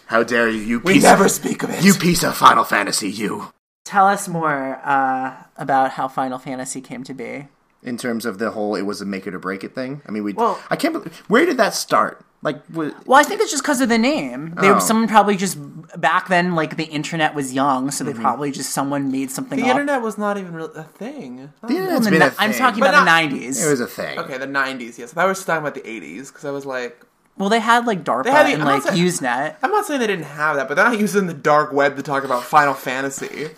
[0.08, 0.60] How dare you?
[0.60, 1.84] You We piece never of, speak of it.
[1.84, 3.10] you piece of Final Fantasy.
[3.10, 3.54] You.
[3.86, 7.48] Tell us more uh, about how Final Fantasy came to be.
[7.84, 10.02] In terms of the whole, it was a make it or break it thing.
[10.08, 10.34] I mean, we.
[10.34, 10.94] Well- I can't.
[10.94, 12.24] believe Where did that start?
[12.44, 14.56] Like, wa- Well, I think it's just because of the name.
[14.60, 14.80] They, Oh.
[14.80, 15.58] Someone probably just
[16.02, 18.22] back then, like the internet was young, so they mm-hmm.
[18.22, 19.72] probably just someone made something the up.
[19.72, 21.52] internet was not even real- a thing.
[21.62, 23.64] the internet's In the been ni- a I'm talking But about not- the '90s.
[23.66, 24.18] It was a thing.
[24.20, 24.98] Okay, the '90s.
[24.98, 27.06] Yes, I was just talking about the '80s because I was like,
[27.38, 29.56] well, they had like DARPA had the- and I'm like not saying- Usenet.
[29.62, 32.02] I'm not saying they didn't have that, but they're not using the dark web to
[32.02, 33.50] talk about Final Fantasy.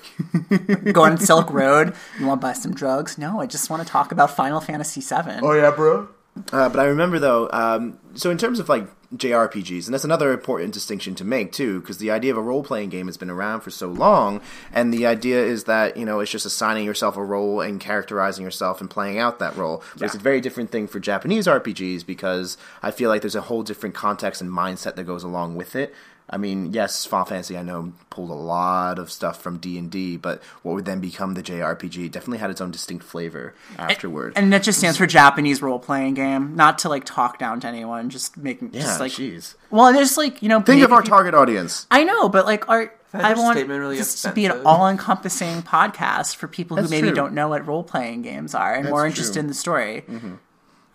[0.91, 1.93] Go on Silk Road.
[2.19, 3.17] You want to buy some drugs?
[3.17, 5.39] No, I just want to talk about Final Fantasy VII.
[5.41, 6.07] Oh, yeah, bro.
[6.51, 10.33] Uh, but I remember though, um, so in terms of like JRPGs, and that's another
[10.33, 13.29] important distinction to make too, because the idea of a role playing game has been
[13.29, 14.41] around for so long,
[14.71, 18.43] and the idea is that you know it's just assigning yourself a role and characterizing
[18.43, 19.83] yourself and playing out that role.
[19.93, 23.41] But it's a very different thing for Japanese RPGs because I feel like there's a
[23.41, 25.93] whole different context and mindset that goes along with it.
[26.29, 29.91] I mean, yes, Final Fantasy I know pulled a lot of stuff from D and
[29.91, 34.33] D, but what would then become the JRPG definitely had its own distinct flavor afterward.
[34.35, 36.55] And that just stands for Japanese role playing game.
[36.55, 39.55] Not to like talk down to anyone, just making yeah, just like jeez.
[39.69, 41.85] well, there's like you know Think of our people- target audience.
[41.91, 46.35] I know, but like our I want statement really this to be an all-encompassing podcast
[46.35, 47.15] for people who maybe true.
[47.15, 49.39] don't know what role-playing games are and more interested true.
[49.41, 50.03] in the story.
[50.09, 50.33] Mm-hmm.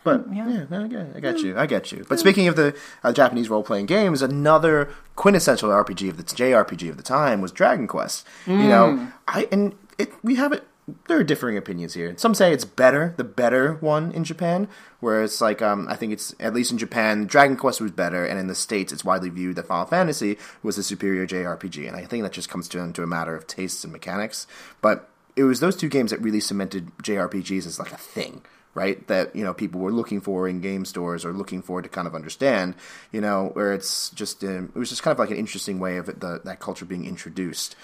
[0.09, 2.07] But yeah, I get, I get you, I get you.
[2.09, 6.89] But speaking of the uh, Japanese role playing games, another quintessential RPG of the JRPG
[6.89, 8.27] of the time was Dragon Quest.
[8.47, 10.67] You know, I and it we have it.
[11.07, 12.15] There are differing opinions here.
[12.17, 14.69] Some say it's better, the better one in Japan,
[15.01, 18.25] where it's like um, I think it's at least in Japan, Dragon Quest was better,
[18.25, 21.95] and in the states, it's widely viewed that Final Fantasy was the superior JRPG, and
[21.95, 24.47] I think that just comes down to a matter of tastes and mechanics.
[24.81, 28.41] But it was those two games that really cemented JRPGs as like a thing
[28.79, 28.99] right?
[29.09, 32.07] That you know people were looking for in game stores or looking for to kind
[32.07, 32.75] of understand,
[33.13, 35.99] you know, where it's just um, it was just kind of like an interesting way
[35.99, 37.77] of it, the, that culture being introduced,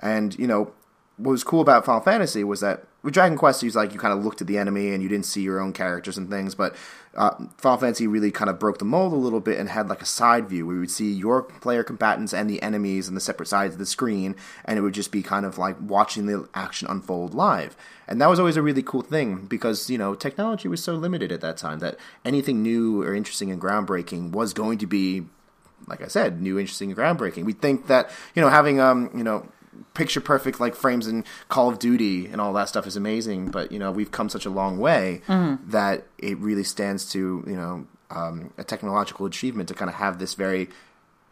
[0.00, 0.72] and you know.
[1.18, 4.12] what was cool about Final Fantasy was that with Dragon Quest, you like you kind
[4.12, 6.74] of looked at the enemy and you didn't see your own characters and things, but
[7.14, 10.02] uh, Final Fantasy really kind of broke the mold a little bit and had like
[10.02, 13.20] a side view where you would see your player combatants and the enemies on the
[13.20, 14.34] separate sides of the screen,
[14.64, 17.76] and it would just be kind of like watching the action unfold live.
[18.08, 21.30] And that was always a really cool thing because you know technology was so limited
[21.30, 25.26] at that time that anything new or interesting and groundbreaking was going to be
[25.86, 27.44] like I said, new, interesting, and groundbreaking.
[27.44, 29.46] We think that you know having um you know
[29.94, 33.72] picture perfect like frames in Call of Duty and all that stuff is amazing, but
[33.72, 37.86] you know we've come such a long way that it really stands to you know
[38.10, 40.68] um, a technological achievement to kind of have this very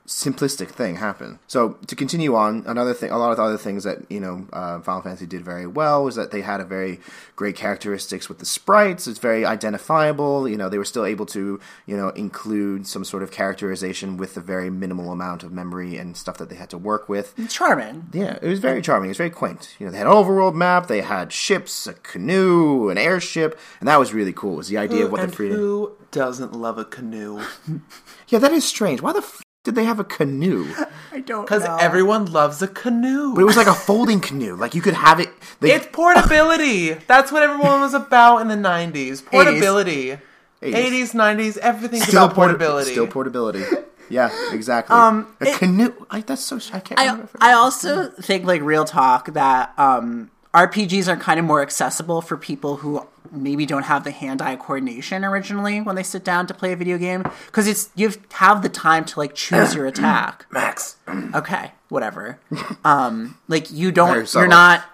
[0.07, 1.39] simplistic thing happen.
[1.47, 4.81] So to continue on, another thing, a lot of other things that you know uh,
[4.81, 7.01] Final Fantasy did very well was that they had a very
[7.35, 9.07] great characteristics with the sprites.
[9.07, 10.49] It's very identifiable.
[10.49, 14.37] You know, they were still able to you know include some sort of characterization with
[14.37, 17.35] a very minimal amount of memory and stuff that they had to work with.
[17.49, 18.07] Charming.
[18.13, 19.09] Yeah, it was very charming.
[19.09, 19.75] It was very quaint.
[19.79, 20.87] You know, they had an overworld map.
[20.87, 24.55] They had ships, a canoe, an airship, and that was really cool.
[24.55, 25.59] It was the idea of what and the freedom.
[25.59, 27.43] who doesn't love a canoe?
[28.29, 29.01] Yeah, that is strange.
[29.03, 30.65] Why the f- did they have a canoe?
[31.13, 33.35] I don't Because everyone loves a canoe.
[33.35, 34.55] But it was like a folding canoe.
[34.55, 35.29] Like you could have it.
[35.59, 36.93] They, It's portability.
[37.09, 39.27] That's what everyone was about in the '90s.
[39.33, 40.13] Portability.
[40.13, 40.21] 80s.
[40.63, 42.93] 80s, 90s, everything's still about porta- portability.
[42.93, 43.65] Still portability.
[44.09, 44.95] Yeah, exactly.
[44.97, 45.93] Um, a it- canoe.
[46.11, 46.57] I, that's so.
[46.73, 46.99] I can't.
[46.99, 47.29] I, remember.
[47.41, 52.37] I also think, like, real talk, that um, RPGs are kind of more accessible for
[52.37, 56.73] people who maybe don't have the hand-eye coordination originally when they sit down to play
[56.73, 60.47] a video game because it's you have the time to like choose your attack.
[60.51, 60.97] Max.
[61.35, 62.39] Okay, whatever.
[62.85, 64.85] Um, like you don't, you're not.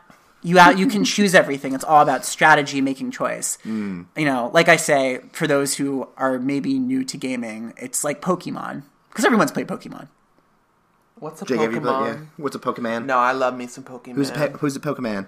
[0.44, 1.72] You out, you can choose everything.
[1.72, 3.59] It's all about strategy, making choice.
[3.64, 4.07] Mm.
[4.16, 8.20] You know, like I say, for those who are maybe new to gaming, it's like
[8.20, 10.09] Pokemon because everyone's played Pokemon.
[11.14, 11.83] What's a Jake, Pokemon?
[11.83, 12.20] played- yeah.
[12.38, 13.05] What's a Pokemon?
[13.07, 14.14] No, I love me some Pokemon.
[14.16, 15.26] Who's a pe- who's a Pokemon?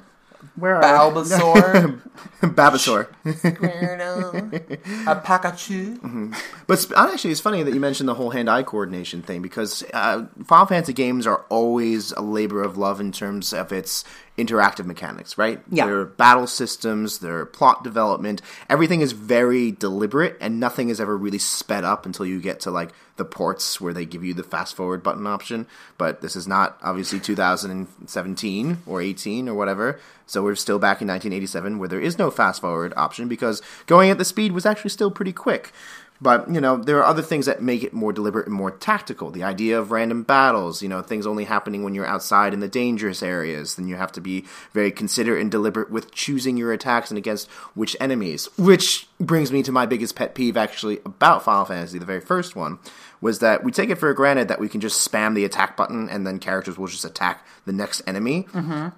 [0.56, 2.00] Where are Bulbasaur,
[2.42, 3.08] Babasaur.
[5.06, 6.34] a Pikachu.
[6.66, 10.26] But sp- actually, it's funny that you mentioned the whole hand-eye coordination thing because uh,
[10.44, 14.04] Final Fantasy games are always a labor of love in terms of its
[14.36, 15.60] interactive mechanics, right?
[15.70, 15.86] Yeah.
[15.86, 21.38] Their battle systems, their plot development, everything is very deliberate, and nothing is ever really
[21.38, 24.74] sped up until you get to like the ports where they give you the fast
[24.74, 25.66] forward button option.
[25.98, 30.00] But this is not obviously 2017 or 18 or whatever.
[30.26, 34.10] So we're still back in 1987 where there is no fast forward option because going
[34.10, 35.72] at the speed was actually still pretty quick.
[36.20, 39.30] But, you know, there are other things that make it more deliberate and more tactical.
[39.30, 42.68] The idea of random battles, you know, things only happening when you're outside in the
[42.68, 43.74] dangerous areas.
[43.74, 47.50] Then you have to be very considerate and deliberate with choosing your attacks and against
[47.74, 48.48] which enemies.
[48.56, 52.54] Which brings me to my biggest pet peeve, actually, about Final Fantasy, the very first
[52.54, 52.78] one,
[53.20, 56.08] was that we take it for granted that we can just spam the attack button
[56.08, 58.46] and then characters will just attack the next enemy.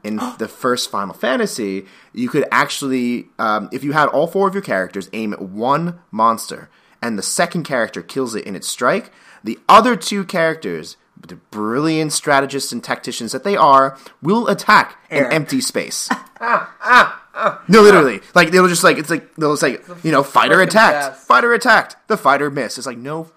[0.04, 4.54] In the first Final Fantasy, you could actually, um, if you had all four of
[4.54, 6.68] your characters aim at one monster,
[7.06, 9.12] and the second character kills it in its strike,
[9.44, 15.26] the other two characters, the brilliant strategists and tacticians that they are, will attack Air.
[15.26, 16.08] an empty space.
[17.68, 21.12] No, literally, like they'll just like it's like they'll just like you know fighter attacked,
[21.12, 21.26] best.
[21.26, 22.78] fighter attacked, the fighter missed.
[22.78, 23.30] It's like no,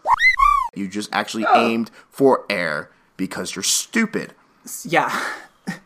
[0.73, 1.53] you just actually oh.
[1.53, 4.33] aimed for air because you're stupid.
[4.85, 5.11] Yeah,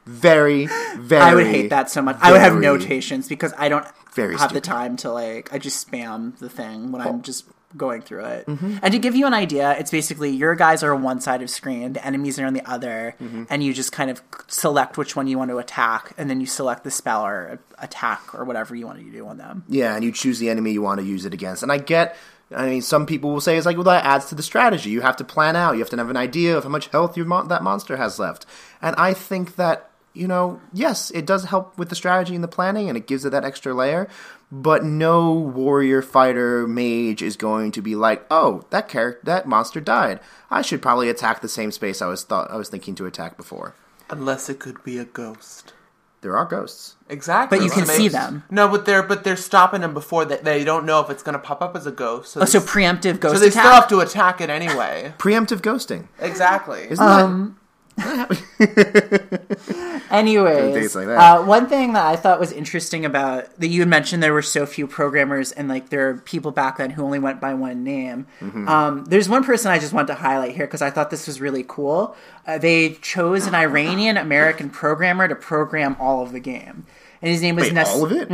[0.05, 0.67] Very,
[0.97, 1.21] very.
[1.21, 2.17] I would hate that so much.
[2.21, 5.53] I would have notations because I don't Very have the time to like.
[5.53, 8.45] I just spam the thing when I'm just going through it.
[8.47, 8.77] Mm-hmm.
[8.81, 11.49] And to give you an idea, it's basically your guys are on one side of
[11.49, 13.45] screen, the enemies are on the other, mm-hmm.
[13.49, 16.47] and you just kind of select which one you want to attack, and then you
[16.47, 19.63] select the spell or attack or whatever you want to do on them.
[19.67, 21.63] Yeah, and you choose the enemy you want to use it against.
[21.63, 22.15] And I get,
[22.55, 24.89] I mean, some people will say it's like, well, that adds to the strategy.
[24.89, 25.73] You have to plan out.
[25.73, 28.19] You have to have an idea of how much health your mon- that monster has
[28.19, 28.45] left.
[28.81, 32.47] And I think that, you know, yes, it does help with the strategy and the
[32.47, 34.07] planning, and it gives it that extra layer.
[34.55, 39.81] But no warrior, fighter, mage is going to be like, oh, that character, that monster
[39.81, 40.19] died.
[40.51, 43.35] I should probably attack the same space I was thought I was thinking to attack
[43.35, 43.73] before.
[44.11, 45.73] Unless it could be a ghost.
[46.21, 46.97] There are ghosts.
[47.09, 47.57] Exactly.
[47.57, 48.43] But you can see them.
[48.51, 51.33] No, but they're but they're stopping them before they, they don't know if it's going
[51.33, 52.33] to pop up as a ghost.
[52.33, 53.63] So, Oh, so preemptive ghost so they attack.
[53.63, 55.15] still have to attack it anyway.
[55.17, 56.09] Preemptive ghosting.
[56.19, 56.83] Exactly.
[56.91, 57.59] Isn't Um,
[60.09, 61.17] Anyways, like that.
[61.17, 64.41] uh, one thing that I thought was interesting about that you had mentioned there were
[64.41, 67.83] so few programmers and like there are people back then who only went by one
[67.83, 68.27] name.
[68.39, 68.67] Mm-hmm.
[68.67, 71.41] Um, there's one person I just want to highlight here because I thought this was
[71.41, 72.15] really cool.
[72.45, 76.85] Uh, they chose an Iranian American programmer to program all of the game,
[77.21, 78.29] and his name was Wait, Nas- all of it?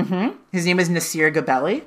[0.52, 1.84] His name is Nasir Gebelli.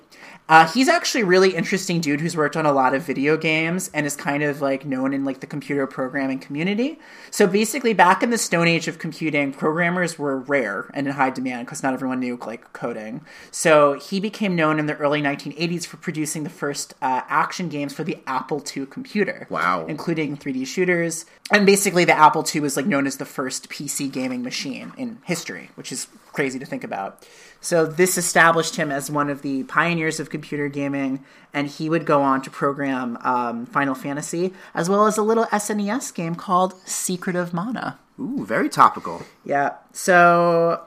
[0.48, 3.90] Uh, he's actually a really interesting dude who's worked on a lot of video games
[3.94, 6.98] and is kind of like known in like the computer programming community.
[7.30, 11.30] So basically, back in the Stone Age of computing, programmers were rare and in high
[11.30, 13.22] demand because not everyone knew like coding.
[13.50, 17.94] So he became known in the early 1980s for producing the first uh, action games
[17.94, 19.46] for the Apple II computer.
[19.48, 19.86] Wow.
[19.86, 21.24] including 3D shooters.
[21.50, 25.18] And basically, the Apple II was like known as the first PC gaming machine in
[25.24, 27.26] history, which is crazy to think about.
[27.60, 32.04] So this established him as one of the pioneers of computer gaming, and he would
[32.06, 36.74] go on to program um, Final Fantasy as well as a little SNES game called
[36.86, 37.98] Secret of Mana.
[38.18, 39.22] Ooh, very topical.
[39.44, 39.74] Yeah.
[39.92, 40.82] So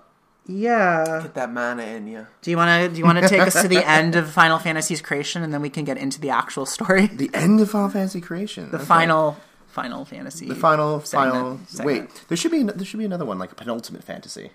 [0.47, 1.21] yeah.
[1.23, 2.27] Get that mana in you.
[2.41, 4.59] Do you want to do you want to take us to the end of Final
[4.59, 7.89] Fantasy's creation, and then we can get into the actual story, The end of Final
[7.89, 8.69] Fantasy creation.
[8.71, 11.59] the final Final Fantasy, The final, segment- final.
[11.67, 11.85] segment.
[12.11, 14.51] Wait, there should be there should be another one like a penultimate fantasy,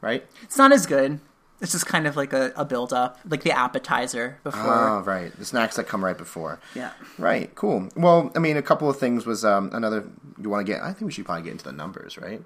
[0.00, 0.26] right?
[0.42, 1.20] It's not as good.
[1.60, 4.62] It's just kind of like a, a build up, like the appetizer before.
[4.62, 5.30] Oh, right.
[5.38, 6.58] The snacks that come right before.
[6.74, 6.92] yeah.
[7.18, 7.54] Right.
[7.54, 7.88] Cool.
[7.96, 10.04] Well, I mean, a couple of things was um, another.
[10.40, 10.82] You want to get?
[10.82, 12.42] I think we should probably get into the numbers, right?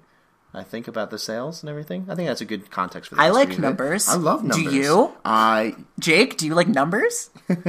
[0.53, 2.07] I think about the sales and everything.
[2.09, 3.15] I think that's a good context for.
[3.15, 4.09] The I like numbers.
[4.09, 4.71] I love numbers.
[4.73, 5.13] Do you?
[5.23, 5.75] I.
[5.99, 7.29] Jake, do you like numbers?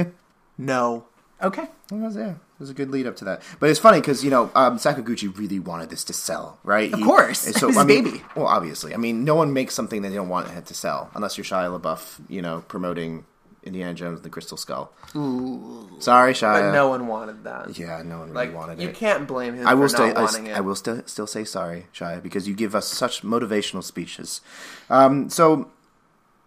[0.57, 1.05] No.
[1.41, 1.67] Okay.
[1.91, 3.41] Well, that's- yeah, there's a good lead up to that.
[3.59, 6.93] But it's funny because you know um, Sakaguchi really wanted this to sell, right?
[6.93, 7.45] Of course.
[7.47, 8.23] and It was I mean, baby.
[8.35, 11.37] Well, obviously, I mean, no one makes something they don't want it to sell unless
[11.37, 13.25] you're Shia LaBeouf, you know, promoting
[13.63, 14.91] Indiana Jones and the Crystal Skull.
[15.15, 15.89] Ooh.
[15.99, 16.61] Sorry, Shia.
[16.61, 17.77] But no one wanted that.
[17.77, 18.91] Yeah, no one really Like wanted you it.
[18.91, 20.57] You can't blame him I will for still, not I, wanting it.
[20.57, 24.41] I will still, still say sorry, Shia, because you give us such motivational speeches.
[24.89, 25.69] Um, so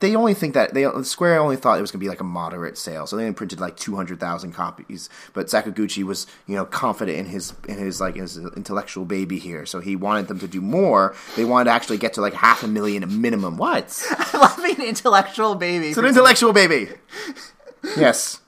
[0.00, 2.24] they only think that they Square only thought it was going to be like a
[2.24, 5.08] moderate sale, so they only printed like two hundred thousand copies.
[5.34, 9.66] But Sakaguchi was, you know, confident in his in his like his intellectual baby here,
[9.66, 11.14] so he wanted them to do more.
[11.36, 13.58] They wanted to actually get to like half a million a minimum.
[13.58, 14.02] What?
[14.10, 15.88] I love an intellectual baby.
[15.88, 16.88] It's an intellectual baby.
[17.96, 18.40] yes,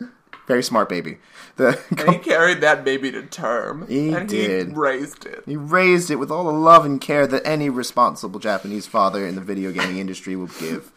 [0.47, 1.19] very smart baby.
[1.57, 3.87] The and he carried that baby to term.
[3.87, 4.69] He and did.
[4.69, 5.43] he raised it.
[5.45, 9.35] He raised it with all the love and care that any responsible Japanese father in
[9.35, 10.92] the video gaming industry would give.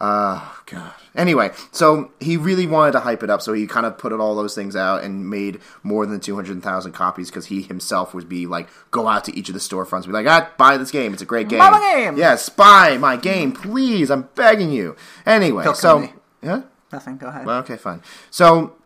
[0.00, 0.92] Oh, God.
[1.16, 4.36] Anyway, so he really wanted to hype it up, so he kind of put all
[4.36, 8.68] those things out and made more than 200,000 copies because he himself would be like,
[8.92, 11.12] go out to each of the storefronts and be like, ah, buy this game.
[11.12, 11.58] It's a great game.
[11.58, 14.10] Buy my game." Yes, buy my game, please.
[14.10, 14.94] I'm begging you.
[15.26, 16.08] Anyway, so.
[16.42, 16.62] Yeah?
[16.92, 17.16] Nothing.
[17.16, 17.44] Go ahead.
[17.44, 18.00] Well, okay, fine.
[18.30, 18.76] So,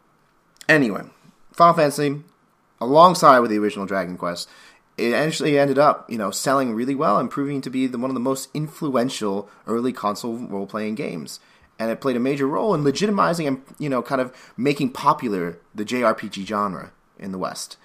[0.69, 1.03] anyway,
[1.53, 2.23] Final Fantasy,
[2.81, 4.49] alongside with the original Dragon Quest,
[4.97, 8.11] it actually ended up, you know, selling really well and proving to be the, one
[8.11, 11.41] of the most influential early console role-playing games.
[11.79, 15.59] And it played a major role in legitimizing and, you know, kind of making popular
[15.75, 17.77] the JRPG genre in the West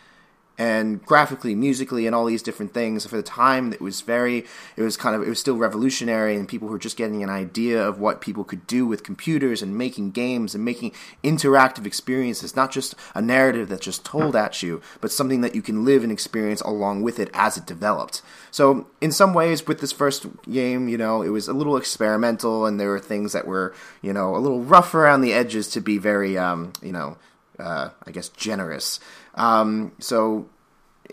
[0.57, 3.05] and graphically, musically, and all these different things.
[3.05, 6.47] For the time, it was very, it was kind of, it was still revolutionary, and
[6.47, 10.11] people were just getting an idea of what people could do with computers and making
[10.11, 10.93] games and making
[11.23, 15.61] interactive experiences, not just a narrative that's just told at you, but something that you
[15.61, 18.21] can live and experience along with it as it developed.
[18.49, 22.65] So, in some ways, with this first game, you know, it was a little experimental,
[22.65, 25.81] and there were things that were, you know, a little rough around the edges to
[25.81, 27.17] be very, um, you know,
[27.59, 28.99] uh, I guess generous.
[29.37, 30.49] Um, so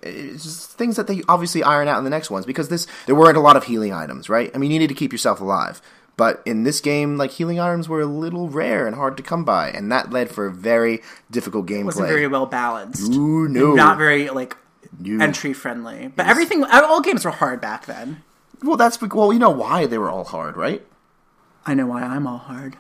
[0.03, 3.15] it's just things that they obviously iron out in the next ones because this there
[3.15, 4.51] weren't a lot of healing items, right?
[4.55, 5.81] I mean, you need to keep yourself alive.
[6.17, 9.45] But in this game, like healing items were a little rare and hard to come
[9.45, 11.87] by, and that led for a very difficult gameplay.
[11.87, 13.13] wasn't very well balanced.
[13.13, 13.75] Ooh, no.
[13.75, 14.57] Not very like
[15.05, 16.13] entry friendly.
[16.15, 18.23] But everything, all games were hard back then.
[18.63, 20.87] well, that's well, you know why they were all hard, right?
[21.67, 22.77] I know why I'm all hard.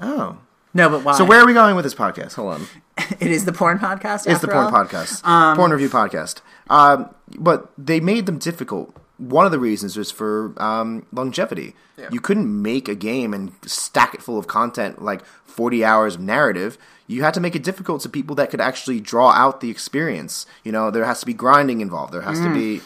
[0.00, 0.38] Oh,
[0.74, 1.16] No, but why?
[1.16, 2.34] so where are we going with this podcast?
[2.34, 2.66] Hold on.
[3.20, 4.26] it is the porn podcast.
[4.26, 4.72] It's the porn all?
[4.72, 5.22] podcast,
[5.56, 6.40] porn review podcast.
[6.68, 8.94] Um, but they made them difficult.
[9.18, 11.74] One of the reasons was for um, longevity.
[12.10, 16.20] You couldn't make a game and stack it full of content like forty hours of
[16.20, 16.76] narrative.
[17.06, 20.46] You had to make it difficult to people that could actually draw out the experience.
[20.64, 22.12] You know, there has to be grinding involved.
[22.12, 22.80] There has to be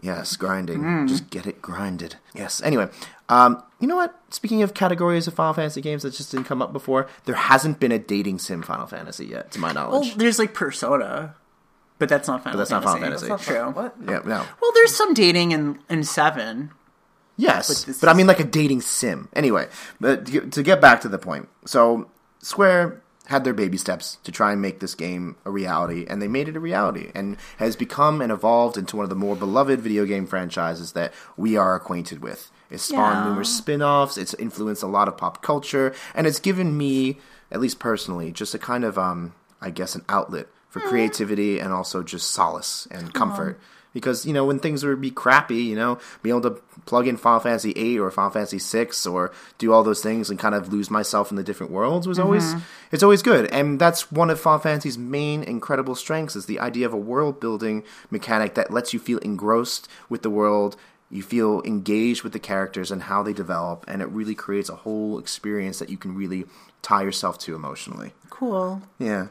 [0.00, 1.08] yes, grinding.
[1.08, 2.16] Just get it grinded.
[2.34, 2.62] Yes.
[2.62, 2.88] Anyway,
[3.32, 4.14] um, you know what?
[4.28, 7.80] Speaking of categories of Final Fantasy games that just didn't come up before, there hasn't
[7.80, 10.08] been a dating sim Final Fantasy yet, to my knowledge.
[10.08, 11.34] Well, there's like Persona,
[11.98, 12.74] but that's not Final Fantasy.
[12.74, 13.28] But that's not Final Fantasy.
[13.28, 13.70] That's true.
[13.70, 13.94] What?
[14.06, 14.44] yeah, no.
[14.60, 16.72] Well, there's some dating in in seven.
[17.38, 19.28] Yes, this but I mean like a dating sim.
[19.34, 19.68] Anyway,
[19.98, 24.52] but to get back to the point, so Square had their baby steps to try
[24.52, 28.20] and make this game a reality, and they made it a reality, and has become
[28.20, 32.20] and evolved into one of the more beloved video game franchises that we are acquainted
[32.20, 32.50] with.
[32.70, 33.24] It's spawned Yeah.
[33.30, 34.18] numerous spin-offs.
[34.18, 37.18] It's influenced a lot of pop culture, and it's given me,
[37.50, 41.72] at least personally, just a kind of, um, I guess, an outlet for creativity and
[41.72, 43.58] also just solace and comfort.
[43.92, 46.50] Because you know when things would be crappy, you know, be able to
[46.86, 50.38] plug in Final Fantasy VIII or Final Fantasy VI or do all those things and
[50.38, 52.60] kind of lose myself in the different worlds was always mm-hmm.
[52.90, 56.86] it's always good, and that's one of Final Fantasy's main incredible strengths is the idea
[56.86, 60.76] of a world building mechanic that lets you feel engrossed with the world.
[61.10, 64.76] You feel engaged with the characters and how they develop, and it really creates a
[64.76, 66.46] whole experience that you can really
[66.80, 68.12] tie yourself to emotionally.
[68.30, 68.80] Cool.
[68.98, 69.26] Yeah.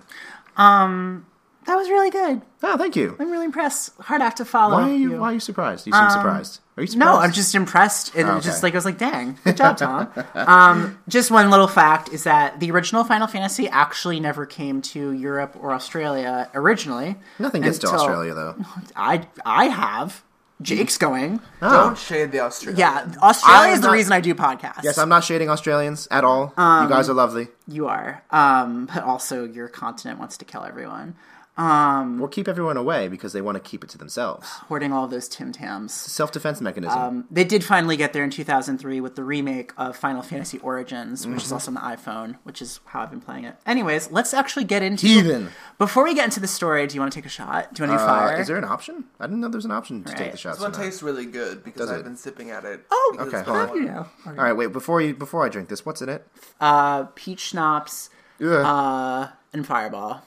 [0.58, 1.26] Um,
[1.66, 2.42] That was really good.
[2.64, 3.16] Oh, thank you.
[3.20, 3.96] I'm really impressed.
[4.00, 4.78] Hard act to follow.
[4.78, 5.86] Why are you, why are you surprised?
[5.86, 6.60] You seem um, surprised.
[6.76, 7.14] Are you surprised?
[7.14, 8.16] No, I'm just impressed.
[8.16, 11.50] It Oh, was just like I was like, "Dang, good job, Tom." um, just one
[11.52, 16.50] little fact is that the original Final Fantasy actually never came to Europe or Australia
[16.56, 17.16] originally.
[17.38, 18.56] Nothing gets to until- Australia though.
[18.96, 20.24] I I have.
[20.62, 21.14] Jake's mm-hmm.
[21.14, 21.40] going.
[21.62, 21.86] Ah.
[21.86, 22.80] Don't shade the Australians.
[22.80, 24.84] Yeah, Australia I'm is the not- reason I do podcasts.
[24.84, 26.54] Yes, I'm not shading Australians at all.
[26.58, 27.48] you guys um, are lovely.
[27.68, 28.24] You are.
[28.30, 31.16] Um, but also your continent wants to kill everyone.
[31.62, 34.48] Um, Or keep everyone away because they want to keep it to themselves.
[34.70, 35.94] hoarding all those Tim Tams.
[35.94, 37.00] Self defense mechanism.
[37.00, 41.26] Um, they did finally get there in 2003 with the remake of Final Fantasy Origins,
[41.28, 41.46] which Mm-hmm.
[41.46, 43.56] is also on the iPhone, which is how I've been playing it.
[43.66, 45.06] Anyways, let's actually get into.
[45.08, 45.50] Heathen.
[45.78, 47.74] Before we get into the story, do you want to take a shot?
[47.74, 48.40] Do you want to Uh, fire?
[48.40, 49.06] is there an option?
[49.20, 50.58] I didn't know there was an option to take the shots.
[50.58, 52.04] This one tastes really good because Does I've it?
[52.04, 52.86] been sipping at it.
[52.90, 53.76] Oh, okay, it's hold on.
[53.76, 54.08] you know.
[54.26, 54.68] All right, wait.
[54.72, 56.28] Before you before I drink this, what's in it?
[56.60, 58.10] Uh, peach schnapps
[58.42, 58.48] Ugh.
[58.50, 60.24] uh, and Fireball.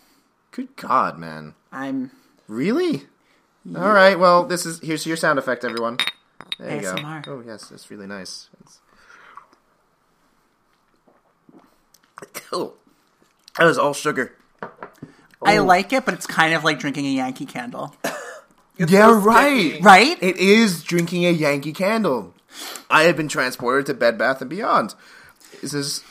[0.54, 1.54] Good God, man!
[1.72, 2.12] I'm
[2.46, 3.02] Really?
[3.74, 4.16] All right.
[4.16, 5.98] Well, this is here's your sound effect, everyone.
[6.60, 7.24] There you ASMR.
[7.24, 7.32] go.
[7.32, 8.50] Oh yes, that's really nice.
[8.60, 8.80] It's...
[12.52, 12.74] Oh,
[13.58, 14.36] that was all sugar.
[15.42, 15.64] I oh.
[15.64, 17.96] like it, but it's kind of like drinking a Yankee candle,
[18.78, 19.70] Yeah, right.
[19.70, 19.82] sticky.
[19.82, 20.22] right?
[20.22, 22.32] It is drinking a Yankee candle.
[22.88, 24.94] I have been transported to Bed Bath and Beyond.
[25.60, 26.04] This is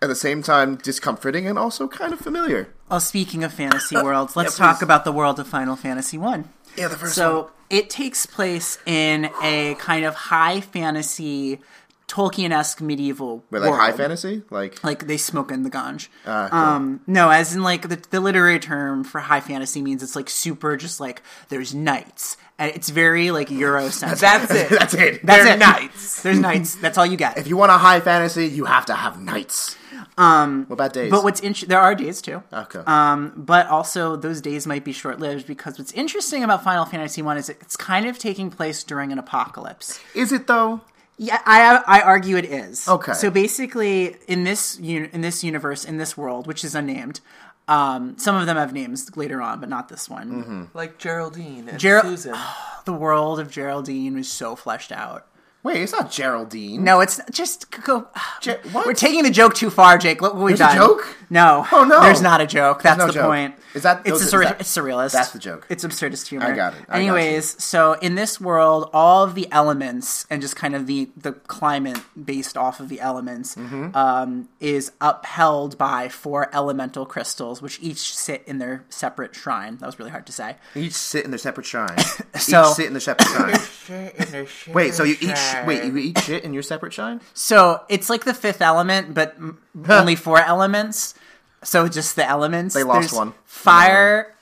[0.00, 2.72] at the same time discomforting and also kind of familiar.
[2.92, 6.50] Well, speaking of fantasy worlds, let's Yeah, talk about the world of Final Fantasy One.
[6.76, 11.58] Yeah, the first So it takes place in a kind of high fantasy,
[12.06, 13.80] Tolkien-esque medieval Wait, like world.
[13.80, 16.08] high fantasy, like Like they smoke in the ganj.
[16.26, 16.58] Ah, cool.
[16.60, 20.28] Um, no, as in like the, the literary term for high fantasy means it's like
[20.28, 24.20] super, just like there's knights, and it's very like Eurocentric.
[24.20, 24.68] That's it.
[24.78, 25.24] that's it.
[25.24, 25.58] That's They're it.
[25.58, 26.22] knights.
[26.22, 26.74] There's knights.
[26.74, 27.38] That's all you get.
[27.38, 29.78] If you want a high fantasy, you have to have knights.
[30.18, 31.10] Um, what about days?
[31.10, 32.42] But what's interesting, there are days too.
[32.52, 32.80] okay.
[32.86, 37.22] Um, but also those days might be short lived because what's interesting about Final Fantasy
[37.22, 39.98] One is it's kind of taking place during an apocalypse.
[40.14, 40.82] is it though?
[41.18, 42.88] Yeah, I I argue it is.
[42.88, 43.12] Okay.
[43.14, 47.20] So basically, in this uni- in this universe, in this world, which is unnamed,
[47.68, 50.30] um, some of them have names later on, but not this one.
[50.30, 50.64] Mm-hmm.
[50.74, 52.34] Like Geraldine and Ger- Susan.
[52.84, 55.24] The world of Geraldine was so fleshed out.
[55.64, 56.82] Wait, it's not Geraldine.
[56.82, 58.08] No, it's just go.
[58.40, 58.84] Ge- what?
[58.86, 60.20] We're taking the joke too far, Jake.
[60.20, 60.88] Look what we've There's a done.
[60.88, 61.16] joke?
[61.30, 61.64] No.
[61.72, 62.00] Oh, no.
[62.02, 62.82] There's not a joke.
[62.82, 63.26] That's no the joke.
[63.26, 63.54] point.
[63.74, 65.12] Is that- It's is a surre- that- it's surrealist.
[65.12, 65.66] that's the joke.
[65.70, 66.46] It's absurdist humor.
[66.46, 66.80] I got it.
[66.88, 70.86] I got Anyways, so in this world, all of the elements and just kind of
[70.86, 73.96] the the climate based off of the elements Mm-hmm.
[73.96, 79.76] um, is upheld by four elemental crystals, which each sit in their separate shrine.
[79.78, 80.56] That was really hard to say.
[80.74, 81.96] Each sit in their separate shrine.
[82.36, 83.28] So- each sit in their separate
[83.60, 84.46] shrine.
[84.74, 85.36] Wait, so you each
[85.66, 87.20] wait, you eat shit in your separate shine?
[87.34, 89.36] So it's like the fifth element, but
[89.88, 91.14] only four elements.
[91.62, 92.74] So just the elements.
[92.74, 93.34] They lost There's one.
[93.44, 94.34] Fire,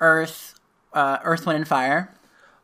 [0.00, 0.54] earth,
[0.92, 2.14] uh, earth, wind, and fire.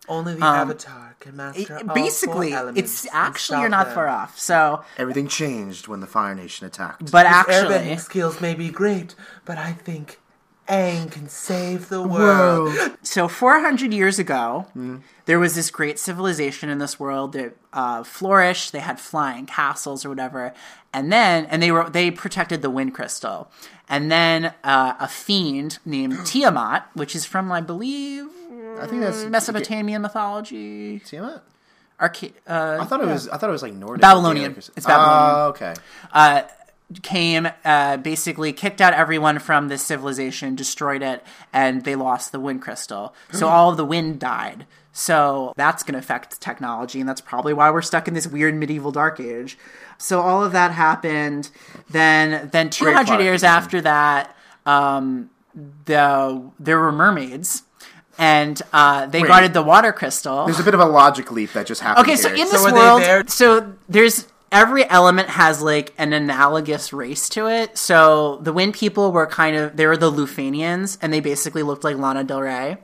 [0.07, 3.95] Only the Avatar can master It- all four basically, elements it's actually you're not them.
[3.95, 4.39] far off.
[4.39, 7.11] So, Everything changed when the Fire Nation attacked.
[7.11, 9.15] but His actually, airbending skills may be great,
[9.47, 10.21] but I think
[10.69, 12.75] Aang can save the world.
[13.03, 14.97] so 400 years ago, Hmm.
[15.27, 18.73] there was this great civilization in this world that uh, flourished.
[18.73, 20.55] They had flying castles or whatever,
[20.93, 23.51] and then and they were they protected the wind crystal.
[23.89, 28.27] And then uh, a fiend named Tiamat, which is from I believe
[28.81, 31.43] I think that's Mesopotamian mythology, Tiamat?
[32.01, 34.01] Arca- uh, I thought it was I thought it was like Nordic.
[34.01, 34.47] Babylonian.
[34.53, 35.37] or Gaelic It's Babylonian.
[35.37, 35.75] Oh, okay.
[37.03, 42.41] Came, uh, basically kicked out everyone from this civilization, destroyed it, and they lost the
[42.41, 43.15] wind crystal.
[43.33, 44.67] So all of the wind died.
[44.93, 48.55] So that's going to affect technology, and that's probably why we're stuck in this weird
[48.55, 49.59] medieval dark age.
[49.99, 51.51] So all of that happened.
[51.91, 55.31] Then, then 200 years after that, um,
[55.85, 57.63] the there were mermaids,
[58.19, 59.29] and uh, they Wait.
[59.29, 60.45] guarded the water crystal.
[60.47, 62.07] There's a bit of a logic leap that just happened.
[62.07, 62.45] Okay, so here.
[62.45, 67.29] in this were they world, there- so there's every element has like an analogous race
[67.31, 67.77] to it.
[67.77, 71.85] So the Wind People were kind of they were the Lufenians, and they basically looked
[71.85, 72.79] like Lana Del Rey.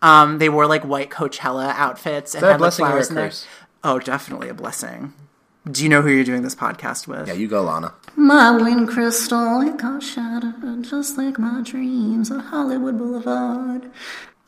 [0.00, 2.90] Um, they wore like white Coachella outfits and that a had like blessing or a
[2.90, 3.32] flowers in there.
[3.82, 5.14] Oh, definitely a blessing.
[5.68, 7.26] Do you know who you're doing this podcast with?
[7.26, 7.94] yeah, you go, Lana.
[8.16, 13.90] My wind crystal, it got shattered just like my dreams on Hollywood Boulevard.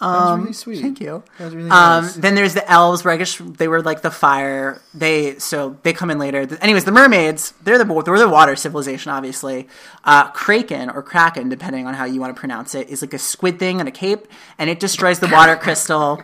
[0.00, 0.80] That was really sweet.
[0.82, 1.22] Thank you.
[1.38, 2.14] That was really Um, nice.
[2.14, 4.80] then there's the elves, where I guess they were like the fire.
[4.94, 6.48] They so they come in later.
[6.60, 9.68] Anyways, the mermaids, they're the they're the water civilization, obviously.
[10.04, 13.18] Uh, Kraken or Kraken, depending on how you want to pronounce it, is like a
[13.18, 14.26] squid thing and a cape,
[14.58, 16.22] and it destroys the water crystal.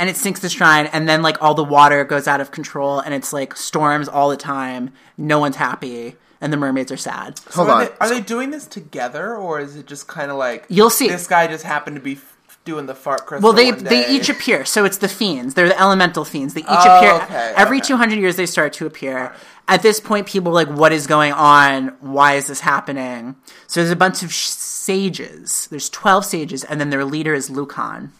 [0.00, 3.00] And it sinks the shrine, and then like all the water goes out of control,
[3.00, 4.92] and it's like storms all the time.
[5.16, 7.36] No one's happy, and the mermaids are sad.
[7.38, 7.84] So Hold are on.
[7.86, 11.08] They, are they doing this together, or is it just kind of like You'll see.
[11.08, 12.36] This guy just happened to be f-
[12.68, 13.48] doing the fart crystal.
[13.48, 14.64] Well, they they each appear.
[14.64, 15.54] So it's the fiends.
[15.54, 16.52] They're the elemental fiends.
[16.54, 17.88] They each Oh, appear okay, every okay.
[17.88, 18.36] 200 years.
[18.36, 19.34] They start to appear.
[19.66, 21.88] At this point, people are like, "What is going on?
[22.00, 25.66] Why is this happening?" So there's a bunch of sages.
[25.70, 28.10] There's 12 sages, and then their leader is Lukahn.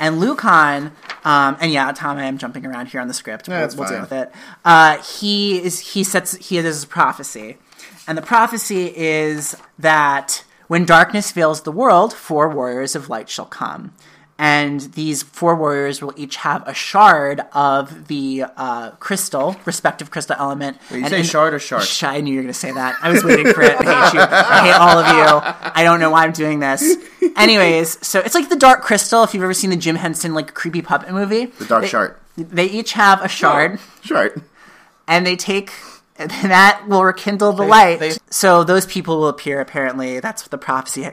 [0.00, 0.92] And Lukahn,
[1.24, 3.46] um, and yeah, Tom, I am jumping around here on the script.
[3.48, 4.32] Yeah, we'll, we'll deal with it.
[4.64, 7.58] Uh, he is he sets he has a prophecy,
[8.08, 13.44] and the prophecy is that when darkness fills the world, four warriors of light shall
[13.44, 13.92] come.
[14.38, 20.34] And these four warriors will each have a shard of the uh, crystal, respective crystal
[20.38, 20.78] element.
[20.90, 21.84] you And say in- shard or shard?
[21.84, 22.96] Sh- I knew you were going to say that.
[23.02, 23.76] I was waiting for it.
[23.78, 24.20] I hate you.
[24.20, 25.70] I hate all of you.
[25.74, 26.82] I don't know why I'm doing this.
[27.36, 29.22] Anyways, so it's like the Dark Crystal.
[29.22, 32.16] If you've ever seen the Jim Henson like creepy puppet movie, The Dark they, Shard.
[32.38, 34.42] They each have a shard, Shard.
[35.06, 35.70] and they take
[36.18, 38.00] and that will rekindle the light.
[38.00, 39.60] they- so those people will appear.
[39.60, 41.08] Apparently, that's what the prophecy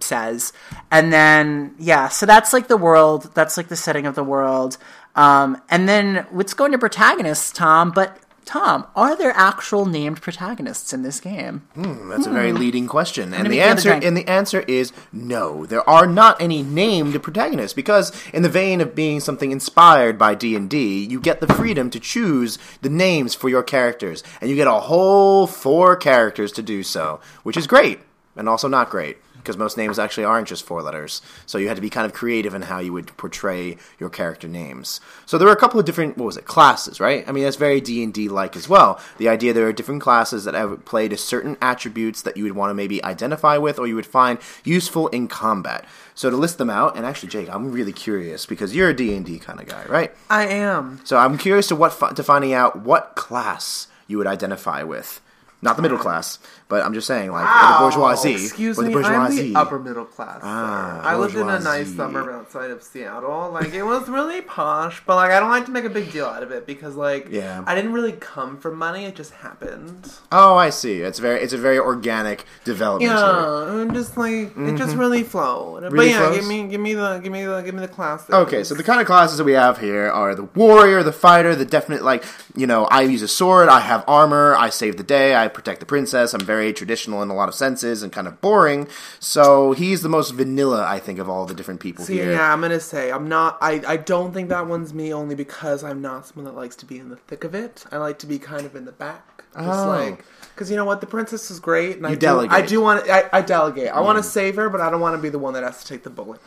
[0.00, 0.52] says.
[0.90, 3.30] And then yeah, so that's like the world.
[3.34, 4.78] That's like the setting of the world.
[5.14, 7.90] Um, and then let's go into protagonists, Tom.
[7.90, 11.62] But Tom, are there actual named protagonists in this game?
[11.74, 13.50] That's a very leading question, and Hmm.
[13.50, 15.66] the answer and the answer is no.
[15.66, 20.36] There are not any named protagonists because, in the vein of being something inspired by
[20.36, 24.48] D and D, you get the freedom to choose the names for your characters, and
[24.48, 27.98] you get a whole four characters to do so, which is great
[28.36, 29.16] and also not great
[29.46, 31.22] because most names actually aren't just four letters.
[31.46, 34.48] So you had to be kind of creative in how you would portray your character
[34.48, 35.00] names.
[35.24, 37.26] So there were a couple of different what was it classes, right?
[37.28, 39.00] I mean that's very D and D like as well.
[39.18, 42.56] The idea there are different classes that have played to certain attributes that you would
[42.56, 45.84] want to maybe identify with or you would find useful in combat.
[46.16, 49.14] So to list them out, and actually Jake, I'm really curious because you're a D
[49.14, 50.12] and D kind of guy, right?
[50.28, 51.00] I am.
[51.04, 55.20] So I'm curious to what to finding out what class you would identify with.
[55.62, 56.38] Not the middle class,
[56.68, 58.32] but I'm just saying, like or the bourgeoisie.
[58.34, 59.52] Excuse me, I'm bourgeoisie.
[59.52, 60.40] the upper middle class.
[60.42, 63.50] Ah, I lived in a nice suburb outside of Seattle.
[63.52, 66.26] Like it was really posh, but like I don't like to make a big deal
[66.26, 67.62] out of it because like Yeah.
[67.66, 69.04] I didn't really come from money.
[69.04, 70.12] It just happened.
[70.32, 71.00] Oh, I see.
[71.02, 73.12] It's very it's a very organic development.
[73.12, 75.82] Yeah, and just like it just really flowed.
[75.82, 76.08] but Mm-hmm.
[76.10, 76.36] Yeah, flows?
[76.38, 78.28] give me give me the give me the give me the class.
[78.30, 81.54] Okay, so the kind of classes that we have here are the warrior, the fighter,
[81.54, 82.24] the definite like
[82.56, 85.80] you know I use a sword, I have armor, I save the day, I protect
[85.80, 86.32] the princess.
[86.34, 88.88] I'm very traditional in a lot of senses and kind of boring.
[89.20, 92.32] So he's the most vanilla, I think, of all the different people See, here.
[92.32, 93.58] yeah, I'm gonna say I'm not.
[93.60, 96.86] I I don't think that one's me only because I'm not someone that likes to
[96.86, 97.84] be in the thick of it.
[97.92, 99.88] I like to be kind of in the back, just Oh.
[99.88, 102.50] like because you know what, the princess is great, and I You do, delegate.
[102.52, 102.54] Mm.
[102.54, 103.10] I do want.
[103.10, 103.88] I, I delegate.
[103.88, 105.82] I want to save her, but I don't want to be the one that has
[105.82, 106.40] to take the bullet.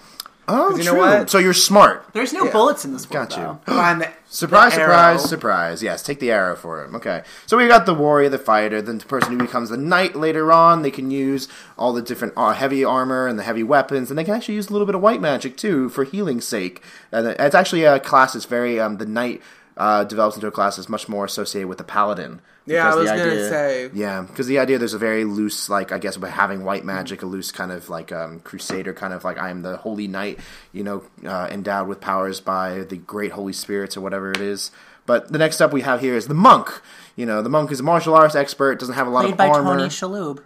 [0.50, 0.94] Oh, you true.
[0.94, 1.30] know what?
[1.30, 2.06] So you're smart.
[2.14, 2.52] There's no Yeah.
[2.52, 3.30] bullets in this world.
[3.30, 3.60] Got you.
[3.66, 3.96] though.
[4.30, 5.28] The, Surprise, the surprise, arrow.
[5.28, 5.82] surprise.
[5.84, 6.94] Yes, take the arrow for him.
[6.96, 7.24] Okay.
[7.48, 10.52] So we got the warrior, the fighter, then the person who becomes the knight later
[10.52, 10.84] on.
[10.84, 11.48] They can use
[11.80, 14.70] all the different uh, heavy armor and the heavy weapons, and they can actually use
[14.70, 16.84] a little bit of white magic too for healing's sake.
[17.12, 19.42] And it's actually a class that's very, um, the knight
[19.78, 22.40] uh, develops into a class that's much more associated with the paladin.
[22.70, 23.90] Yeah, I was the gonna idea- say.
[23.94, 27.22] Yeah, because the idea there's a very loose, like I guess, by having white magic,
[27.24, 30.40] a loose kind of like um, crusader, kind of like I am the holy knight,
[30.72, 34.72] you know, uh, endowed with powers by the great holy spirits or whatever it is.
[35.06, 36.70] But the next up we have here is the monk.
[37.16, 39.38] You know, the monk is a martial arts expert, doesn't have a lot Played of
[39.38, 39.76] by armor.
[39.78, 40.44] Tony Shalhoub.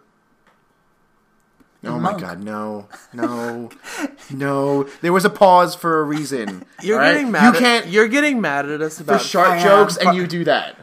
[1.86, 3.70] oh my god, no, no,
[4.32, 4.84] no!
[5.02, 6.64] There was a pause for a reason.
[6.82, 7.14] You're all right?
[7.14, 7.44] getting mad.
[7.44, 10.16] You at, can't You're getting mad at us for about sharp I am, jokes, and
[10.16, 10.78] you do that.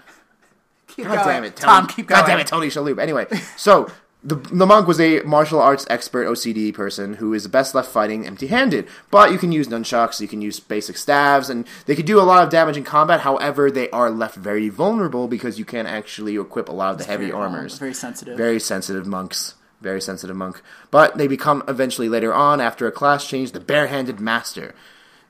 [1.01, 1.37] Keep God going.
[1.37, 1.83] damn it, Tom.
[1.83, 1.95] Tony.
[1.95, 2.29] Keep God going.
[2.29, 3.01] damn it, Tony Shalhoub.
[3.01, 3.27] Anyway,
[3.57, 3.91] so
[4.23, 8.27] the the monk was a martial arts expert OCD person who is best left fighting
[8.27, 8.87] empty handed.
[9.11, 12.23] But you can use nunchucks, you can use basic staves, and they can do a
[12.23, 13.21] lot of damage in combat.
[13.21, 17.05] However, they are left very vulnerable because you can't actually equip a lot of the
[17.05, 17.79] heavy Very armors.
[17.79, 18.37] Very sensitive.
[18.37, 19.55] Very sensitive monks.
[19.81, 20.61] Very sensitive monk.
[20.91, 24.75] But they become eventually later on, after a class change, the barehanded master.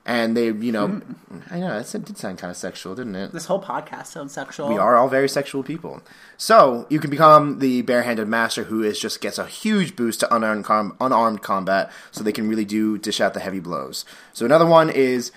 [0.07, 1.39] And they, you know, Hmm.
[1.51, 3.33] I know, that did sound kind of sexual, didn't it?
[3.33, 4.69] This whole podcast sounds sexual.
[4.69, 6.01] We are all very sexual people.
[6.39, 10.35] So you can become the barehanded master who is just gets a huge boost to
[10.35, 14.05] unarmed, com- unarmed combat, so they can really do dish out the heavy blows.
[14.33, 15.33] So another one is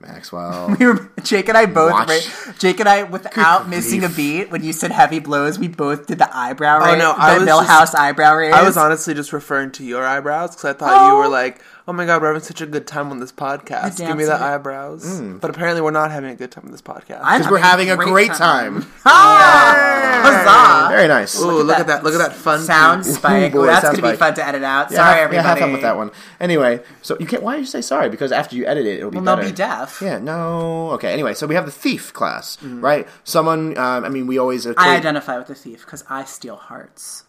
[0.00, 0.74] Maxwell.
[0.78, 1.92] We were, Jake and I both.
[1.92, 6.06] Ra- Jake and I, without missing a beat, when you said heavy blows, we both
[6.06, 6.98] did the eyebrow raise.
[6.98, 8.52] no, the I was Millhouse just- eyebrow raise.
[8.54, 11.18] I was honestly just referring to your eyebrows because I thought you Oh.
[11.18, 13.98] were like, Oh my god, we're having such a good time on this podcast.
[13.98, 14.46] Give me the dancing.
[14.46, 15.20] eyebrows.
[15.20, 17.18] But apparently, we're not having a good time on this podcast.
[17.38, 18.82] Because we're having a great time.
[19.04, 20.94] Huzzah!
[20.94, 21.40] Very nice.
[21.42, 22.04] Ooh, look, at that!
[22.04, 23.16] Look at that fun sound piece.
[23.16, 23.52] spike.
[23.52, 24.92] Ooh, boy, that's sound gonna be fun to edit out.
[24.92, 25.48] Yeah, Sorry, have, yeah, everybody.
[25.48, 26.12] have fun with that one.
[26.38, 27.42] Anyway, so you can't.
[27.42, 28.08] Why did you say sorry?
[28.08, 30.00] Because after you edit it, it'll be Well, they'll be deaf.
[30.00, 30.18] Yeah.
[30.18, 30.90] No.
[30.92, 31.12] Okay.
[31.12, 33.08] Anyway, so we have the thief class, right?
[33.24, 33.76] Someone.
[33.76, 34.66] Um, I mean, we always.
[34.68, 37.24] I identify with the thief because I steal hearts.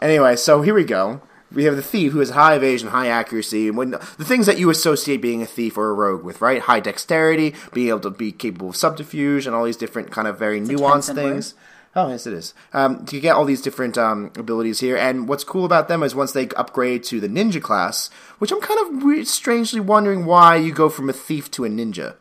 [0.00, 1.20] Anyway, so here we go.
[1.50, 4.58] We have the thief who has high evasion, high accuracy, and when the things that
[4.58, 6.60] you associate being a thief or a rogue with, right?
[6.60, 10.38] High dexterity, being able to be capable of subterfuge, and all these different kind of
[10.38, 11.54] very nuanced Tencent things.
[11.96, 12.52] Oh, yes, it is.
[12.72, 16.14] Um, you get all these different um, abilities here, and what's cool about them is
[16.14, 20.56] once they upgrade to the ninja class, which I'm kind of weird, strangely wondering why
[20.56, 22.16] you go from a thief to a ninja.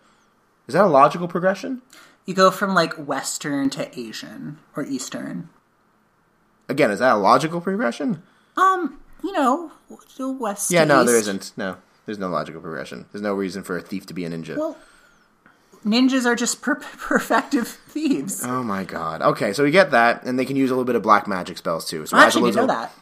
[0.68, 1.82] Is that a logical progression?
[2.26, 5.50] You go from like Western to Asian or Eastern.
[6.70, 8.24] Again, is that a logical progression?
[8.58, 9.72] Um, you know,
[10.20, 10.72] West.
[10.72, 11.08] Yeah, no, East.
[11.08, 11.52] there isn't.
[11.58, 13.06] No, there's no logical progression.
[13.12, 14.58] There's no reason for a thief to be a ninja.
[14.58, 14.78] Well,
[15.86, 18.44] ninjas are just per- perfective thieves.
[18.46, 19.22] Oh my god.
[19.22, 21.58] Okay, so we get that, and they can use a little bit of black magic
[21.58, 22.06] spells too.
[22.06, 22.94] So I actually didn't know that.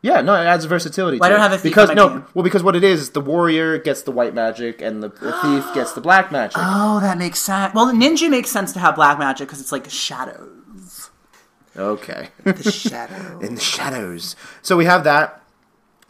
[0.00, 1.18] Yeah, no, it adds versatility.
[1.18, 1.42] Why to don't it.
[1.42, 4.32] have a thief because no, well, because what it is, the warrior gets the white
[4.32, 6.56] magic, and the, the thief gets the black magic.
[6.56, 7.74] Oh, that makes sense.
[7.74, 11.10] Well, the ninja makes sense to have black magic because it's like shadows.
[11.76, 13.38] Okay, The shadow.
[13.40, 14.36] in the shadows.
[14.62, 15.42] So we have that.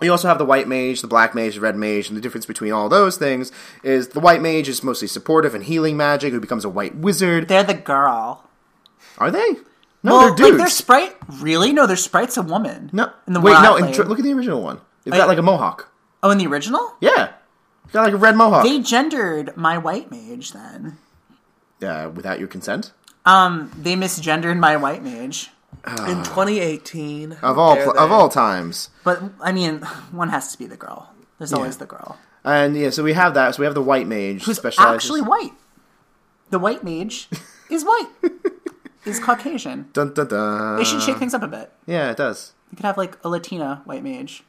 [0.00, 2.46] We also have the white mage, the black mage, the red mage, and the difference
[2.46, 3.50] between all those things
[3.82, 7.48] is the white mage is mostly supportive and healing magic, who becomes a white wizard.
[7.48, 8.48] They're the girl.
[9.18, 9.56] Are they?
[10.04, 10.50] No, well, they're dudes.
[10.50, 11.16] like their sprite.
[11.40, 11.72] Really?
[11.72, 12.90] No, their sprite's a woman.
[12.92, 13.76] no, in the wait, no.
[13.76, 14.80] In, look at the original one.
[15.04, 15.16] Wait.
[15.16, 15.90] got like a mohawk.
[16.22, 17.32] Oh, in the original, Yeah,
[17.92, 18.62] got like a red mohawk.
[18.64, 20.52] they gendered my white mage.
[20.52, 20.98] Then,
[21.82, 22.92] uh, without your consent.
[23.26, 25.50] um, they misgendered my white mage.
[25.86, 26.22] In ah.
[26.24, 27.32] 2018.
[27.42, 28.90] Of all pl- of all times.
[29.04, 31.12] But I mean, one has to be the girl.
[31.38, 33.54] There's always the girl And yeah, so we have that.
[33.54, 35.04] So we have the white mage who's specializes.
[35.04, 35.52] actually white.
[36.50, 37.28] The white mage
[37.70, 38.08] is white.
[39.04, 39.88] is Caucasian.
[39.92, 40.76] Dun, dun, dun.
[40.76, 41.72] They should shake things up a bit.
[41.86, 42.52] Yeah, it does.
[42.70, 44.42] You could have like a Latina white mage.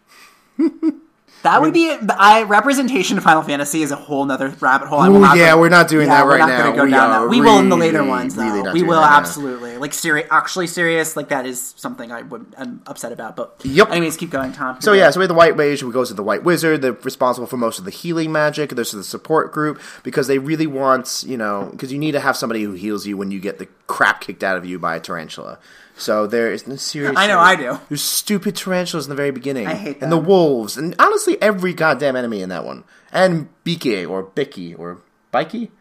[1.43, 4.99] That would be I representation of Final Fantasy is a whole nother rabbit hole.
[4.99, 6.49] I will Ooh, yeah, go- we're not doing yeah, that we're not.
[6.49, 7.29] Gonna go We down that.
[7.29, 8.43] We will in the later ones, though.
[8.43, 9.17] really we will right now.
[9.17, 11.15] absolutely like serious, actually serious.
[11.15, 13.35] Like that is something I would I'm upset about.
[13.35, 13.89] But Yep.
[13.91, 14.81] Anyways, keep going, Tom.
[14.81, 16.81] So yeah, so we have the white mage who goes to the white wizard.
[16.81, 18.71] They're responsible for most of the healing magic.
[18.71, 22.35] There's the support group because they really want, you know, because you need to have
[22.35, 24.99] somebody who heals you when you get the crap kicked out of you by a
[24.99, 25.57] tarantula.
[25.99, 27.13] So there is no serious.
[27.15, 27.79] I know, I do.
[27.89, 29.67] There's stupid tarantulas in the very beginning.
[29.67, 32.83] I hate And the wolves, and honestly, every goddamn enemy in that one.
[33.11, 34.99] And Bike or Bicky or
[35.33, 35.71] Bikey.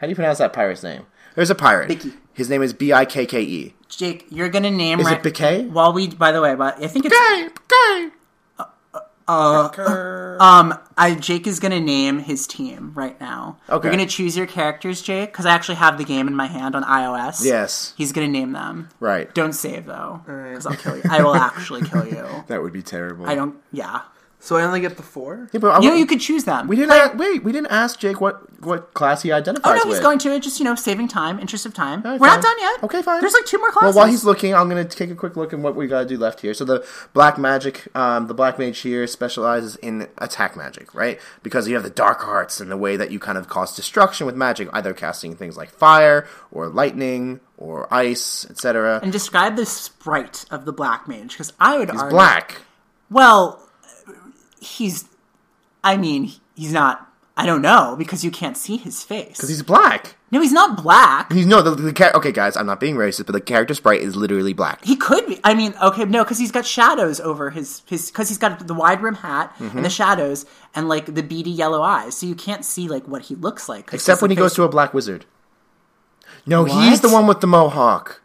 [0.00, 1.06] How do you pronounce that pirate's name?
[1.34, 1.88] There's a pirate.
[1.88, 2.14] Bicky.
[2.32, 3.74] His name is B I K K E.
[3.88, 5.24] Jake, you're gonna name Is right.
[5.24, 5.70] it Biquet?
[5.70, 7.14] While we, by the way, but I think it's
[9.28, 9.82] Gay, gay.
[10.38, 13.58] Um, I Jake is gonna name his team right now.
[13.68, 13.86] Okay.
[13.88, 16.74] You're gonna choose your characters, Jake, because I actually have the game in my hand
[16.76, 17.44] on iOS.
[17.44, 17.92] Yes.
[17.96, 18.88] He's gonna name them.
[19.00, 19.32] Right.
[19.34, 21.02] Don't save though, because I'll kill you.
[21.10, 22.24] I will actually kill you.
[22.46, 23.26] That would be terrible.
[23.26, 23.56] I don't.
[23.72, 24.02] Yeah.
[24.46, 25.48] So I only get the four?
[25.52, 26.68] Yeah, but I You know, you could choose them.
[26.68, 27.42] We didn't Play- ask, wait.
[27.42, 29.66] We didn't ask Jake what what class he identifies.
[29.66, 29.98] Oh identifies no, with.
[29.98, 30.38] he's going to.
[30.40, 32.00] Just you know, saving time, interest of time.
[32.04, 32.36] All right, We're fine.
[32.36, 32.82] not done yet.
[32.84, 33.20] Okay, fine.
[33.20, 33.96] There's like two more classes.
[33.96, 36.02] Well, while he's looking, I'm going to take a quick look at what we got
[36.02, 36.54] to do left here.
[36.54, 41.18] So the black magic, um, the black mage here specializes in attack magic, right?
[41.42, 44.26] Because you have the dark arts and the way that you kind of cause destruction
[44.26, 49.00] with magic, either casting things like fire or lightning or ice, etc.
[49.02, 52.14] and describe the sprite of the black mage, because I would He's argue.
[52.16, 52.62] black.
[53.10, 53.65] Well,
[54.66, 55.04] he's.
[55.84, 57.02] I mean, he's not.
[57.38, 59.36] I don't know because you can't see his face.
[59.36, 60.16] Because he's black.
[60.30, 61.30] no, he's not black.
[61.30, 62.56] He's no the, the okay, guys.
[62.56, 64.82] I'm not being racist, but the character sprite is literally black.
[64.82, 65.38] He could be.
[65.44, 68.72] I mean, okay, no, because he's got shadows over his his because he's got the
[68.72, 69.76] wide rim hat Mm-hmm.
[69.76, 73.22] and the shadows and like the beady yellow eyes, so you can't see like what
[73.22, 73.92] he looks like.
[73.92, 75.26] Except when he goes to a black wizard.
[76.46, 78.22] No, he's the one with the mohawk.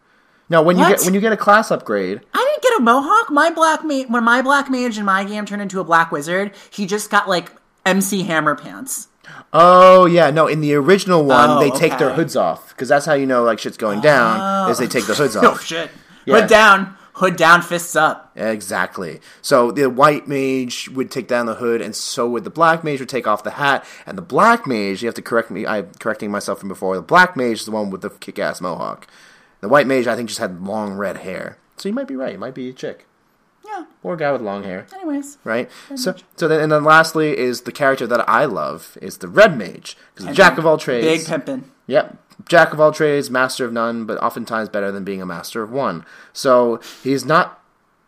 [0.52, 3.32] No, when you get when you get a class upgrade, I didn't get a mohawk.
[3.32, 6.52] My black mage when my black mage in my game turned into a black wizard,
[6.70, 7.54] he just got like
[7.86, 9.08] MC Hammer pants.
[9.54, 10.48] Oh yeah, no.
[10.48, 13.44] In the original one, Oh, they take their hoods off because that's how you know
[13.44, 14.70] like shit's going down.
[14.70, 15.64] Is they take the hoods Oh off.
[15.66, 15.90] shit!
[16.26, 16.42] Yeah.
[16.42, 18.34] Hood down, hood down, fists up.
[18.36, 19.22] Exactly.
[19.42, 23.00] So the white mage would take down the hood, and so would the black mage
[23.00, 23.86] would take off the hat.
[24.06, 25.66] And the black mage, you have to correct me.
[25.66, 26.98] I'm correcting myself from before.
[26.98, 29.08] The black mage is the one with the kick-ass mohawk.
[29.62, 31.58] The white mage, I think, just had long red hair.
[31.78, 32.34] So you might be right.
[32.34, 33.06] It might be a chick
[33.66, 33.86] Yeah.
[34.04, 34.86] or a guy with long hair.
[34.94, 35.70] Anyways, right?
[35.96, 39.58] So, so then, and then lastly is the character that I love is the Red
[39.58, 41.06] Mage because Jack of all trades.
[41.06, 41.64] big pimpin'.
[41.88, 45.62] Yep, Jack of all trades, master of none, but oftentimes better than being a master
[45.62, 46.06] of one.
[46.34, 47.61] So he's not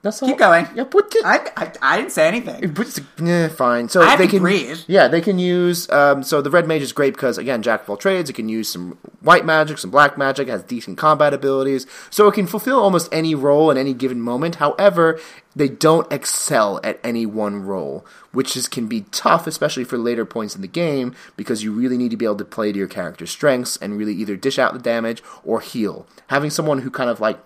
[0.03, 0.35] That's Keep all.
[0.37, 0.67] going.
[0.75, 1.25] Yeah, put it.
[1.25, 2.73] I, I, I didn't say anything.
[2.73, 3.87] But it's- yeah, fine.
[3.87, 4.79] So I have they to can breathe.
[4.85, 5.89] Yeah, they can use.
[5.89, 8.29] Um, so the red mage is great because again, jack of all trades.
[8.29, 10.49] It can use some white magic, some black magic.
[10.49, 14.55] Has decent combat abilities, so it can fulfill almost any role in any given moment.
[14.55, 15.19] However,
[15.55, 20.25] they don't excel at any one role, which is can be tough, especially for later
[20.25, 22.87] points in the game, because you really need to be able to play to your
[22.89, 26.05] character's strengths and really either dish out the damage or heal.
[26.27, 27.39] Having someone who kind of like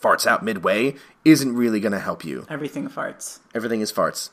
[0.00, 0.94] farts out midway
[1.24, 2.46] isn't really going to help you.
[2.48, 3.38] Everything farts.
[3.54, 4.30] Everything is farts.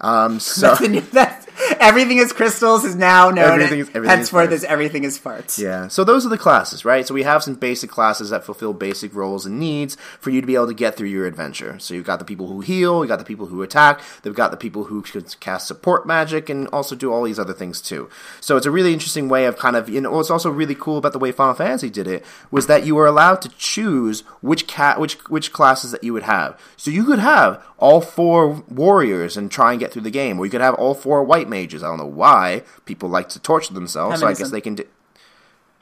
[0.00, 1.46] Um, so That's new, that's,
[1.78, 3.60] everything is crystals is now known.
[3.60, 4.52] Everything is- everything is henceforth farts.
[4.52, 5.58] as everything is farts.
[5.58, 7.06] Yeah, so those are the classes, right?
[7.06, 10.46] So we have some basic classes that fulfill basic roles and needs for you to
[10.46, 11.78] be able to get through your adventure.
[11.78, 14.50] So you've got the people who heal, you got the people who attack, they've got
[14.50, 18.08] the people who can cast support magic and also do all these other things too.
[18.40, 20.96] So it's a really interesting way of kind of, you know, what's also really cool
[20.98, 24.66] about the way Final Fantasy did it was that you were allowed to choose which
[24.66, 26.58] cat, which which classes that you would have.
[26.76, 30.44] So you could have all four warriors and try and get through the game, or
[30.44, 31.82] you could have all four white mages.
[31.82, 34.54] I don't know why people like to torture themselves, so I guess Feminism.
[34.54, 34.84] they can do.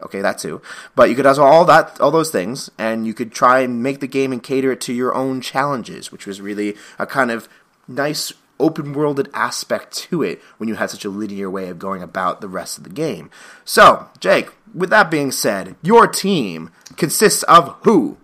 [0.00, 0.62] Okay, that too.
[0.94, 4.00] But you could have all that all those things, and you could try and make
[4.00, 7.48] the game and cater it to your own challenges, which was really a kind of
[7.88, 12.02] nice open worlded aspect to it when you had such a linear way of going
[12.02, 13.30] about the rest of the game.
[13.64, 18.18] So, Jake, with that being said, your team consists of who?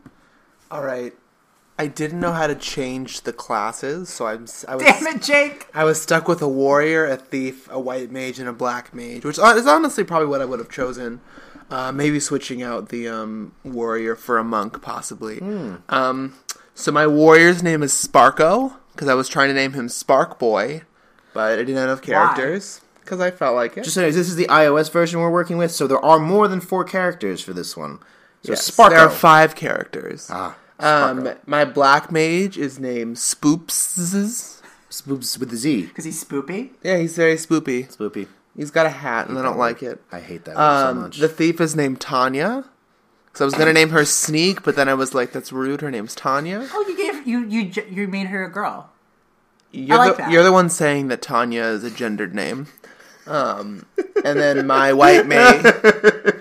[0.70, 1.12] All right.
[1.76, 5.66] I didn't know how to change the classes, so I'm I was Damn it, Jake!
[5.74, 9.24] I was stuck with a warrior, a thief, a white mage, and a black mage,
[9.24, 11.20] which is honestly probably what I would have chosen.
[11.70, 15.40] Uh, maybe switching out the um, warrior for a monk, possibly.
[15.88, 16.34] Um,
[16.74, 20.82] so my warrior's name is Sparko because I was trying to name him Spark Boy,
[21.32, 23.84] but I didn't have enough characters because I felt like it.
[23.84, 26.60] Just so this is the iOS version we're working with, so there are more than
[26.60, 27.98] four characters for this one.
[28.44, 28.90] So Yes, Sparko.
[28.90, 30.28] There are five characters.
[30.30, 34.60] Ah, um, my black mage is named Spoops.
[34.90, 35.86] Spoops with the Z.
[35.86, 36.70] Because he's spoopy.
[36.82, 37.94] Yeah, he's very spoopy.
[37.96, 38.28] Spoopy.
[38.56, 40.00] He's got a hat, and I don't like it.
[40.12, 41.18] I hate that word so Um, much.
[41.18, 42.64] the thief is named Tanya.
[43.32, 45.90] So I was gonna name her Sneak, but then I was like, "That's rude." Her
[45.90, 46.68] name's Tanya.
[46.72, 48.90] Oh, you gave you you you made her a girl.
[49.72, 50.30] You're like the that.
[50.30, 52.68] you're the one saying that Tanya is a gendered name.
[53.26, 53.86] Um,
[54.24, 55.64] and then my white mage,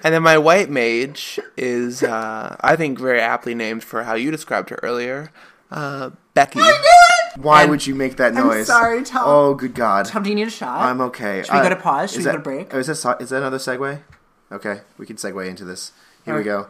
[0.03, 4.31] and then my white mage is, uh, I think, very aptly named for how you
[4.31, 5.31] described her earlier,
[5.71, 6.59] uh, Becky.
[7.37, 8.67] Why and- would you make that I'm noise?
[8.67, 9.23] sorry, Tom.
[9.25, 10.05] Oh, good God.
[10.05, 10.81] Tom, do you need a shot?
[10.81, 11.43] I'm okay.
[11.43, 12.11] Should we go to pause?
[12.11, 12.73] Should is we that, go to break?
[12.75, 14.01] oh, Is that, so- is that another segue?
[14.51, 15.93] Okay, we can segue into this.
[16.25, 16.67] Here we go.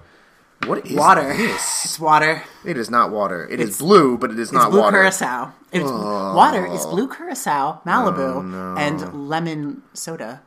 [0.68, 1.34] What is water.
[1.36, 1.86] this?
[1.86, 2.44] It's water.
[2.66, 3.46] It is not water.
[3.50, 5.04] It is It's- blue, but it is not water.
[5.04, 5.52] It's blue water.
[5.52, 5.54] curacao.
[5.72, 6.66] It's water.
[6.68, 10.42] It's blue curacao, Malibu, and lemon soda.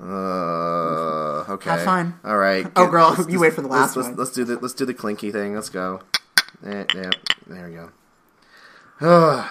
[0.00, 1.70] Uh, okay.
[1.70, 2.18] Have fun.
[2.24, 2.66] All right.
[2.76, 4.16] Oh, girl, let's- you wait for the let's- last let's, one.
[4.18, 5.54] Let's do the let's do the clinky thing.
[5.54, 6.00] Let's go.
[6.64, 7.10] Eh, yeah,
[7.46, 7.90] there we go.
[9.00, 9.44] Ugh.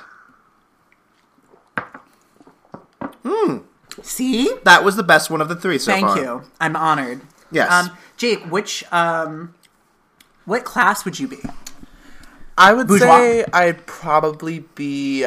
[4.03, 4.51] See?
[4.66, 6.18] that was the best one of the three so Thank far.
[6.20, 6.43] you.
[6.60, 7.22] I'm honored.
[7.51, 7.72] Yes.
[7.72, 9.53] Um, Jake, which um,
[10.46, 11.39] what class would you be?
[12.58, 13.18] I would Bourgeois.
[13.18, 15.26] say I'd probably be.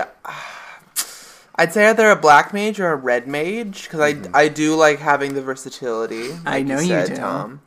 [1.60, 4.98] I'd say either a black mage or a red mage because I I do like
[5.00, 6.28] having the versatility.
[6.28, 6.48] Mm-hmm.
[6.48, 7.16] I know you said, do.
[7.16, 7.60] Tom.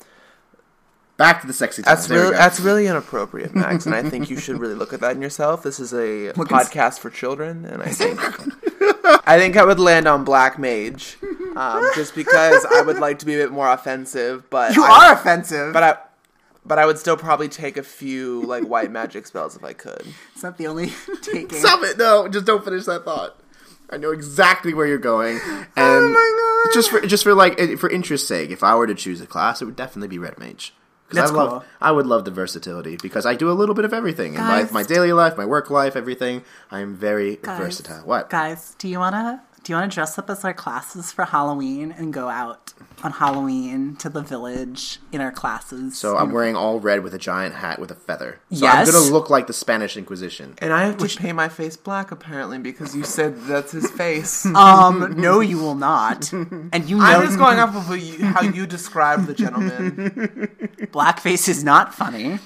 [1.18, 1.98] Back to the sexy times.
[1.98, 5.02] That's There really that's really inappropriate, Max, and I think you should really look at
[5.02, 5.62] that in yourself.
[5.62, 8.18] This is a Look and s- podcast for children, and I think
[9.28, 11.18] I think I would land on black mage,
[11.56, 14.50] um, just because I would like to be a bit more offensive.
[14.50, 15.74] But You I, are offensive.
[15.74, 15.98] but I.
[16.66, 20.06] But I would still probably take a few like white magic spells if I could.
[20.34, 20.92] it's not the only
[21.22, 21.58] taking.
[21.60, 21.98] Stop it!
[21.98, 23.38] No, just don't finish that thought.
[23.90, 26.74] I know exactly where you're going, oh and Oh my God.
[26.74, 29.62] just for just for like for interest's sake, if I were to choose a class,
[29.62, 30.74] it would definitely be red mage.
[31.10, 31.64] 'Cause That's I love, cool.
[31.82, 34.64] I would love the versatility because I do a little bit of everything in my,
[34.72, 36.44] my daily life, my work life, everything.
[36.72, 38.06] I am very Guys, versatile.
[38.06, 38.30] What?
[38.30, 42.14] Guys, do you wanna do you wanna dress up as our classes for Halloween and
[42.14, 42.74] go out
[43.04, 45.98] on Halloween to the village in our classes?
[45.98, 48.40] So I'm wearing all red with a giant hat with a feather.
[48.52, 48.88] So Yes.
[48.88, 50.56] I'm gonna look like the Spanish Inquisition.
[50.60, 54.46] And I have to paint my face black apparently because you said that's his face.
[54.56, 56.32] um, no, you will not.
[56.74, 60.50] And you know, I'm just going off of how you, how you described the gentleman.
[60.92, 62.40] blackface is not funny.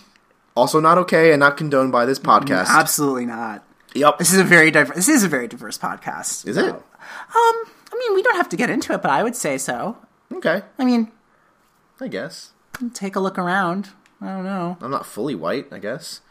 [0.55, 2.67] Also not okay and not condoned by this podcast.
[2.69, 3.63] Absolutely not.
[3.93, 4.17] Yep.
[4.19, 4.95] This is a very diverse.
[4.95, 6.47] This is a very diverse podcast.
[6.47, 6.65] Is it?
[6.73, 6.81] Um,
[7.35, 9.97] I mean, we don't have to get into it, but I would say so.
[10.35, 10.61] Okay.
[10.77, 11.11] I mean,
[11.99, 12.51] I guess.
[12.93, 13.89] take a look around.
[14.21, 14.77] I don't know.
[14.81, 16.21] I'm not fully white, I guess.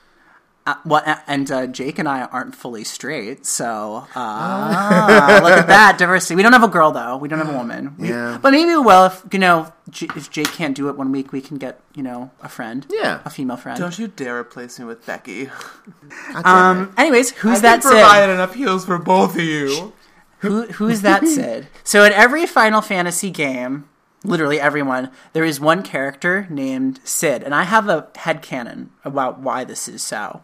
[0.66, 5.98] Uh, what and uh, Jake and I aren't fully straight, so uh, look at that
[5.98, 6.36] diversity.
[6.36, 7.18] We don't have a girl though.
[7.18, 7.94] We don't have a woman.
[7.98, 8.38] We- Yeah.
[8.40, 11.32] but maybe we will if you know J- if Jake can't do it one week,
[11.32, 12.86] we can get you know a friend.
[12.88, 13.20] Yeah.
[13.26, 13.78] a female friend.
[13.78, 15.50] Don't you dare replace me with Becky.
[16.44, 16.94] um.
[16.96, 17.72] Anyways, who's I that?
[17.82, 17.90] can Sid?
[18.00, 19.92] provide enough heals for both of you.
[20.38, 21.68] Who who's that Sid?
[21.84, 23.86] So in every Final Fantasy game,
[24.24, 29.38] literally everyone, there is one character named Sid, and I have a head headcanon about
[29.38, 30.42] why this is so.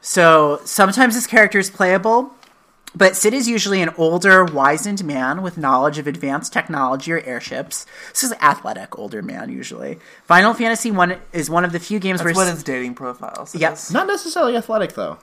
[0.00, 2.32] So sometimes this character is playable,
[2.94, 7.86] but Sid is usually an older, wizened man with knowledge of advanced technology or airships.
[8.10, 9.98] This is an athletic older man usually.
[10.24, 13.46] Final Fantasy One is one of the few games That's where what his dating profile
[13.46, 13.60] says.
[13.60, 13.78] Yep.
[13.92, 15.18] Not necessarily athletic though.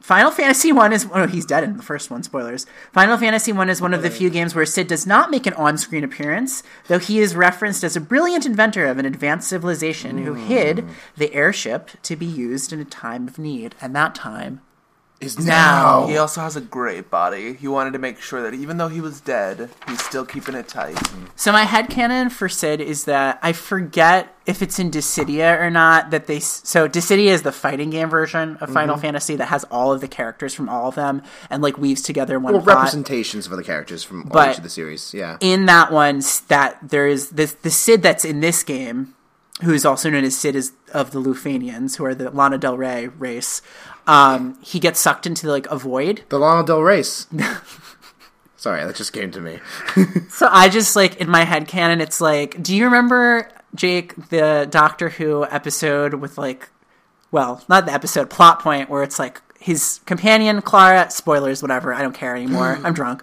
[0.00, 2.22] Final Fantasy One is oh he's dead in the first one.
[2.22, 2.66] Spoilers.
[2.92, 5.54] Final Fantasy One is one of the few games where Sid does not make an
[5.54, 10.34] on-screen appearance, though he is referenced as a brilliant inventor of an advanced civilization who
[10.34, 14.60] hid the airship to be used in a time of need, and that time
[15.20, 16.06] Is now.
[16.06, 17.52] He also has a great body.
[17.52, 20.66] He wanted to make sure that even though he was dead, he's still keeping it
[20.66, 20.98] tight.
[21.36, 25.70] So my head headcanon for Sid is that I forget if it's in Dissidia or
[25.70, 28.72] not that they so Dissidia is the fighting game version of mm-hmm.
[28.72, 32.02] Final Fantasy that has all of the characters from all of them and like weaves
[32.02, 32.76] together one Well, plot.
[32.76, 35.12] representations of the characters from all But- each of the series.
[35.14, 35.36] Yeah.
[35.40, 39.14] in that one that there is this the Sid that's in this game,
[39.62, 42.76] who is also known as Sid is of the Lufenians, who are the Lana Del
[42.76, 43.62] Rey race.
[44.06, 46.22] Um, he gets sucked into like a void.
[46.28, 47.26] The Lana Del Race.
[48.56, 49.58] Sorry, that just came to me.
[50.30, 54.66] So I just like in my head canon, it's like, do you remember Jake the
[54.70, 56.68] Doctor Who episode with like,
[57.30, 61.10] well, not the episode plot point where it's like his companion Clara.
[61.10, 61.92] Spoilers, whatever.
[61.94, 62.76] I don't care anymore.
[62.76, 62.84] Mm.
[62.86, 63.22] I'm drunk.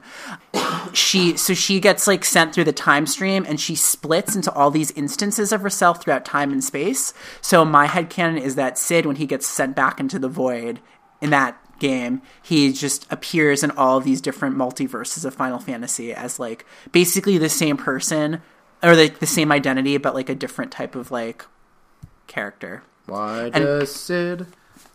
[0.94, 4.72] She so she gets like sent through the time stream and she splits into all
[4.72, 7.14] these instances of herself throughout time and space.
[7.42, 10.80] So my head canon is that Sid, when he gets sent back into the void
[11.22, 16.14] in that game, he just appears in all of these different multiverses of Final Fantasy
[16.14, 18.42] as like basically the same person
[18.82, 21.46] or like the same identity, but like a different type of like
[22.28, 22.84] character.
[23.06, 24.48] Why And- does Sid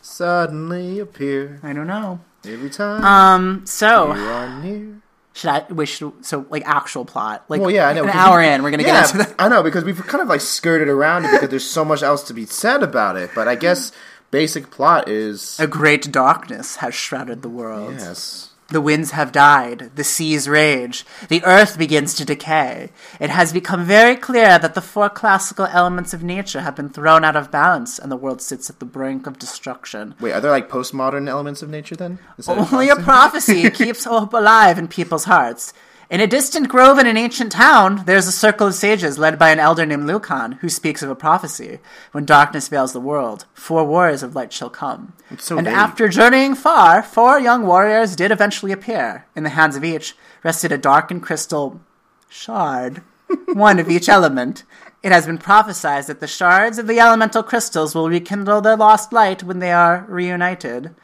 [0.03, 2.21] suddenly appear I don't know.
[2.47, 3.67] every time Um.
[3.67, 5.01] So you are near?
[5.35, 8.05] should I wish so like actual plot like Well, yeah, I know.
[8.05, 9.35] an hour we- in we're gonna yeah, get into that.
[9.39, 12.23] I know because we've kind of like skirted around it because there's so much else
[12.25, 13.31] to be said about it.
[13.35, 13.93] But I guess
[14.31, 17.95] basic plot is A great darkness has shrouded the world.
[17.99, 18.51] yes.
[18.73, 22.89] The winds have died, the seas rage, the earth begins to decay.
[23.21, 27.23] It has become very clear that the four classical elements of nature have been thrown
[27.23, 30.15] out of balance and the world sits at the brink of destruction.
[30.21, 32.19] Wait, are there like postmodern elements of nature then?
[32.49, 35.75] Only a prophecy keeps hope alive in people's hearts.
[36.13, 39.49] In a distant grove in an ancient town, there's a circle of sages led by
[39.49, 41.79] an elder named Lukahn, who speaks of a prophecy.
[42.11, 45.15] When darkness veils the world, four warriors of light shall come.
[45.39, 45.75] so and vague.
[45.75, 49.25] after journeying far, four young warriors did eventually appear.
[49.35, 51.81] In the hands of each rested a darkened crystal
[52.29, 52.99] shard,
[53.55, 54.65] one of each element.
[55.03, 59.15] It has been prophesied that the shards of the elemental crystals will rekindle their lost
[59.15, 60.95] light when they are reunited.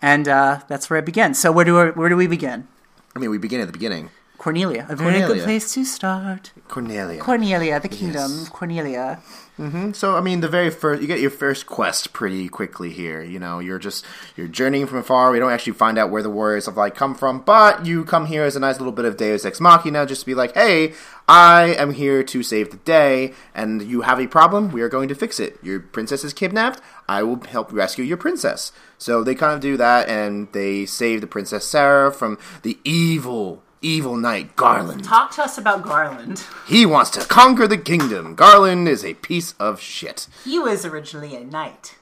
[0.00, 1.40] And uh, that's where it begins.
[1.40, 2.68] So where do we, where do we begin?
[3.16, 4.10] I mean, we begin at the beginning.
[4.38, 6.52] Cornelia, a very good place to start.
[6.68, 7.20] Cornelia.
[7.20, 8.46] Cornelia, the kingdom Yes.
[8.46, 9.18] of Cornelia.
[9.58, 9.90] Mm-hmm.
[9.92, 13.20] So I mean, the very first you get your first quest pretty quickly here.
[13.20, 14.04] You know, you're just
[14.36, 15.32] you're journeying from afar.
[15.32, 18.26] We don't actually find out where the warriors of light come from, but you come
[18.26, 20.94] here as a nice little bit of Deus Ex Machina, just to be like, hey,
[21.26, 24.70] I am here to save the day, and you have a problem.
[24.70, 25.58] We are going to fix it.
[25.64, 26.80] Your princess is kidnapped.
[27.08, 28.70] I will help rescue your princess.
[28.98, 33.64] So they kind of do that, and they save the princess Sarah from the evil.
[33.80, 35.04] Evil knight Garland.
[35.04, 36.44] Talk to us about Garland.
[36.66, 38.34] He wants to conquer the kingdom.
[38.34, 40.26] Garland is a piece of shit.
[40.44, 41.96] He was originally a knight.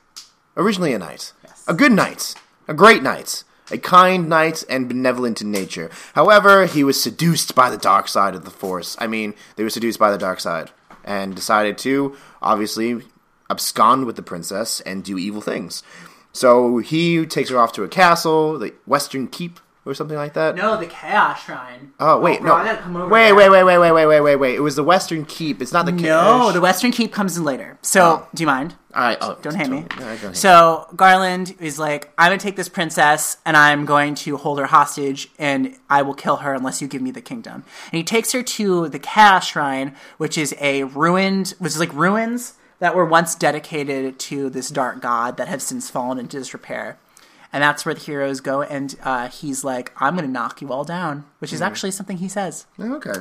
[0.56, 1.32] Originally a knight.
[1.68, 2.34] A good knight.
[2.66, 3.44] A great knight.
[3.70, 5.90] A kind knight and benevolent in nature.
[6.14, 8.96] However, he was seduced by the dark side of the Force.
[8.98, 10.70] I mean, they were seduced by the dark side.
[11.04, 13.02] And decided to, obviously,
[13.50, 15.82] abscond with the princess and do evil things.
[16.32, 20.56] So he takes her off to a castle, the Western Keep, or something like that.
[20.56, 21.92] No, the Chaos Shrine.
[22.00, 22.54] Oh wait, oh, bro, no.
[22.56, 24.54] I gotta come wait, wait, wait, wait, wait, wait, wait, wait, wait.
[24.56, 25.62] It was the Western Keep.
[25.62, 26.00] It's not the No,
[26.46, 27.78] Ca- the Western Keep comes in later.
[27.82, 28.28] So, Oh.
[28.34, 28.74] do you mind?
[28.92, 29.84] I, oh, Don't hate me.
[30.00, 34.36] No, don't So Garland is like, I'm gonna take this princess and I'm going to
[34.38, 37.62] hold her hostage and I will kill her unless you give me the kingdom.
[37.92, 41.92] And he takes her to the Chaos Shrine, which is a ruined, which is like
[41.92, 46.98] ruins that were once dedicated to this dark god that have since fallen into disrepair.
[47.56, 50.84] And that's where the heroes go, and uh, he's like, "I'm gonna knock you all
[50.84, 52.66] down," which is actually something he says.
[52.78, 53.18] Okay.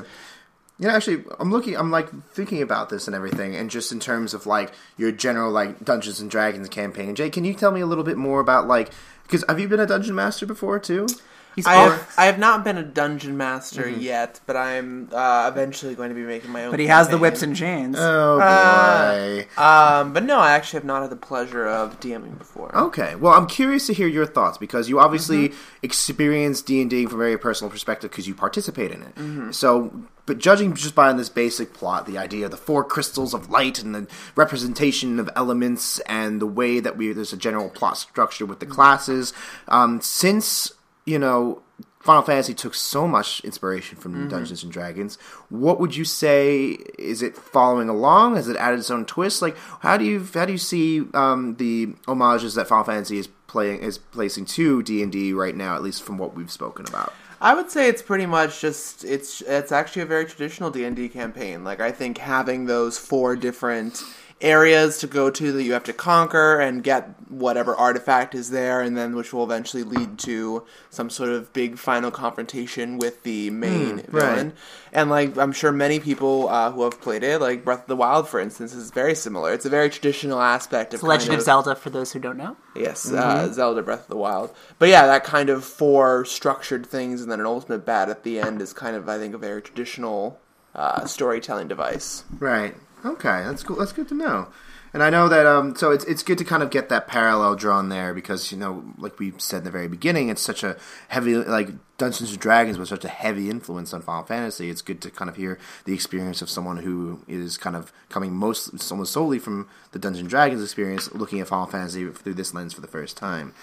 [0.78, 1.78] You know, actually, I'm looking.
[1.78, 5.54] I'm like thinking about this and everything, and just in terms of like your general
[5.54, 7.16] like Dungeons and Dragons campaign.
[7.16, 8.92] Jay, can you tell me a little bit more about like
[9.24, 11.08] because have you been a dungeon master before too?
[11.56, 14.02] He's I have, I have not been a dungeon master Mm-hmm.
[14.02, 16.72] yet, but I'm uh, eventually going to be making my own.
[16.72, 17.96] but he has the whips and chains.
[17.98, 19.48] Oh boy.
[19.58, 22.76] Uh, Um, but no, I actually have not had the pleasure of DMing before.
[22.76, 23.16] Okay.
[23.16, 25.56] Well, I'm curious to hear your thoughts because you obviously Mm-hmm.
[25.84, 29.16] experience D and D from a very personal perspective because you participate in it.
[29.16, 29.52] Mm-hmm.
[29.52, 29.92] So,
[30.26, 33.82] but judging just by this basic plot, the idea of the four crystals of light
[33.82, 38.46] and the representation of elements and the way that we there's a general plot structure
[38.46, 39.34] with the classes.
[39.68, 40.72] Um, since
[41.06, 41.62] you know.
[42.00, 44.28] Final Fantasy took so much inspiration from Mm-hmm.
[44.28, 45.18] Dungeons and Dragons.
[45.50, 46.78] What would you say?
[47.00, 48.36] Is it following along?
[48.36, 49.42] Has it added its own twist?
[49.42, 53.28] Like, how do you how do you see um, the homages that Final Fantasy is
[53.48, 55.74] playing is placing to D and D right now?
[55.74, 57.12] At least from what we've spoken about.
[57.42, 60.96] I would say it's pretty much just it's it's actually a very traditional D and
[60.96, 61.64] D campaign.
[61.64, 64.04] Like I think having those four different
[64.46, 68.80] areas to go to that you have to conquer and get whatever artifact is there,
[68.80, 73.50] and then which will eventually lead to some sort of big final confrontation with the
[73.50, 74.10] main right.
[74.12, 74.54] villain.
[74.94, 77.96] And like I'm sure many people uh, who have played it, like Breath of the
[77.96, 79.52] Wild, for instance, is very similar.
[79.52, 82.38] It's a very traditional aspect of It's Legend kind of Zelda for those who don't
[82.38, 82.56] know.
[82.76, 84.56] Yes, uh, Zelda Breath of the Wild.
[84.80, 88.40] But yeah, that kind of four structured things and then an ultimate bat at the
[88.40, 90.40] end is kind of, I think, a very traditional
[90.76, 92.24] uh, storytelling device.
[92.38, 92.76] Right.
[93.06, 93.44] Okay.
[93.46, 93.78] That's cool.
[93.78, 94.48] That's good to know.
[94.94, 97.56] And I know that um, so it's it's good to kind of get that parallel
[97.56, 100.78] drawn there because you know, like we said in the very beginning, it's such a
[101.10, 104.70] heavy like Dungeons and Dragons was such a heavy influence on Final Fantasy.
[104.70, 108.32] It's good to kind of hear the experience of someone who is kind of coming
[108.34, 112.54] most almost solely from the Dungeons and Dragons experience, looking at Final Fantasy through this
[112.54, 113.54] lens for the first time.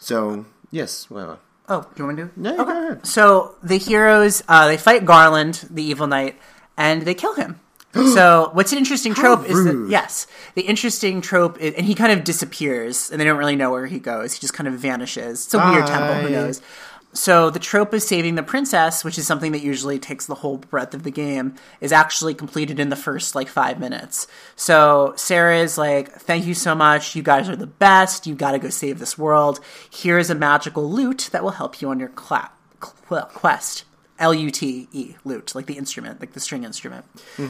[0.00, 1.38] So yes, well,
[1.68, 2.30] Oh, do you want me to?
[2.34, 3.06] no, go ahead.
[3.06, 6.36] So the heroes uh, they fight Garland, the evil knight,
[6.76, 7.60] and they kill him.
[8.14, 12.12] so what's an interesting trope is that yes, the interesting trope is, and he kind
[12.12, 14.34] of disappears, and they don't really know where he goes.
[14.34, 15.46] He just kind of vanishes.
[15.46, 16.14] It's a weird temple.
[16.14, 16.62] Who knows?
[17.12, 20.58] So the trope of saving the princess, which is something that usually takes the whole
[20.58, 24.28] breadth of the game, is actually completed in the first like five minutes.
[24.54, 27.16] So Sarah is like, "Thank you so much.
[27.16, 28.28] You guys are the best.
[28.28, 29.58] You got to go save this world.
[29.90, 33.84] Here is a magical loot that will help you on your cla- cl- quest."
[34.20, 37.04] L U T E, lute, like the instrument, like the string instrument.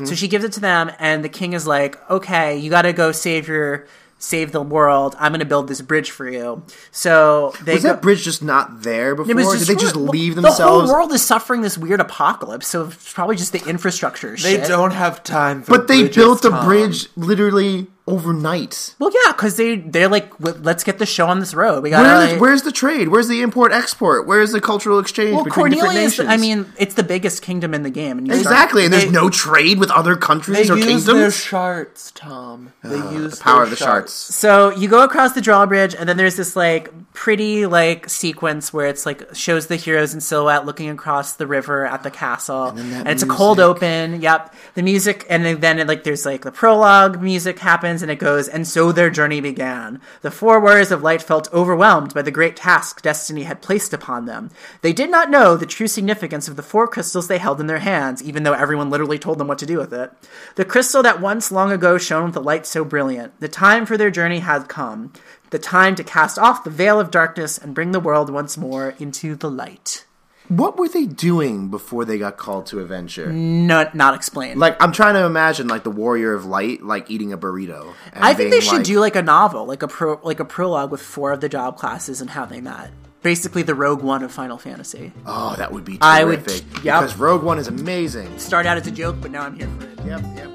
[0.04, 2.92] So she gives it to them, and the king is like, "Okay, you got to
[2.92, 3.86] go save your."
[4.22, 5.16] Save the world.
[5.18, 6.62] I'm going to build this bridge for you.
[6.92, 9.30] So they Was go- that bridge just not there before?
[9.30, 10.10] it Did they just destroyed.
[10.10, 10.58] leave Well, themselves?
[10.58, 14.32] The whole world is suffering this weird apocalypse, so it's probably just the infrastructure.
[14.36, 14.68] They shit.
[14.68, 16.66] don't have time for but they bridges, built a Tom.
[16.66, 18.94] bridge literally overnight.
[18.98, 21.82] Well, yeah, because they they're like, let's get the show on this road.
[21.82, 23.08] We got Where is, where's the trade?
[23.08, 24.26] Where's the import export?
[24.26, 26.28] Where's the cultural exchange well, between different nations?
[26.28, 29.04] I mean, it's the biggest kingdom in the game, and you start- exactly, and there's
[29.06, 31.06] they- no trade with other They countries or use kingdoms.
[31.06, 32.72] their shards, Tom.
[32.82, 34.12] They ah, use the power of the shards.
[34.12, 38.86] So you go across the drawbridge, and then there's this like pretty like sequence where
[38.86, 42.92] it's like shows the heroes in silhouette looking across the river at the castle, and,
[42.92, 44.20] that it's a cold open.
[44.22, 48.18] Yep, the music, and then, then like there's like the prologue music happens, and it
[48.18, 50.00] goes, and so their journey began.
[50.22, 54.26] The four warriors of light felt overwhelmed by the great task destiny had placed upon
[54.26, 54.50] them.
[54.82, 57.80] They did not know the true significance of the four crystals they held in their
[57.80, 60.12] hands, even though everyone literally told them what to do with it.
[60.54, 63.38] The crystal that once long ago shone with a light so brilliant.
[63.40, 65.12] The time for their journey had come.
[65.50, 68.94] The time to cast off the veil of darkness and bring the world once more
[68.98, 70.04] into the light.
[70.48, 73.32] what were they doing before they got called to adventure?
[73.32, 74.58] Not, not explained.
[74.60, 77.94] Like I'm trying to imagine like the warrior of light like eating a burrito.
[78.12, 80.44] and I think they should like- do like a novel, like a pro, like a
[80.44, 82.90] prologue with four of the job classes and how they met.
[83.22, 85.12] Basically, the Rogue One of Final Fantasy.
[85.26, 86.02] Oh, that would be terrific.
[86.02, 87.00] I would- yep.
[87.02, 88.38] Because Rogue One is amazing.
[88.38, 90.06] Start out as a joke, but now I'm here for it.
[90.06, 90.50] Yep, yep.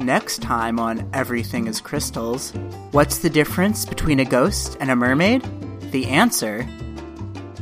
[0.00, 2.52] Next time on Everything is Crystals,
[2.92, 5.42] what's the difference between a ghost and a mermaid?
[5.92, 6.66] The answer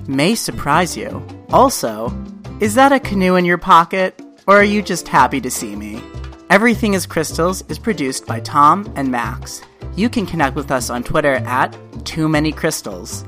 [0.07, 1.26] may surprise you.
[1.51, 2.16] Also,
[2.61, 6.01] is that a canoe in your pocket, or are you just happy to see me?
[6.49, 9.61] Everything is Crystals is produced by Tom and Max.
[9.97, 13.24] You can connect with us on Twitter at Too Many Crystals.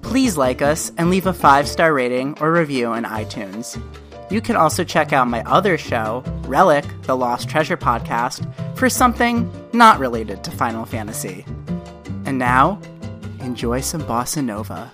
[0.00, 3.78] Please like us and leave a five star rating or review on iTunes.
[4.28, 8.44] You can also check out my other show, Relic, the Lost Treasure podcast,
[8.76, 11.44] for something not related to Final Fantasy.
[12.24, 12.80] And now,
[13.40, 14.90] enjoy some bossa nova.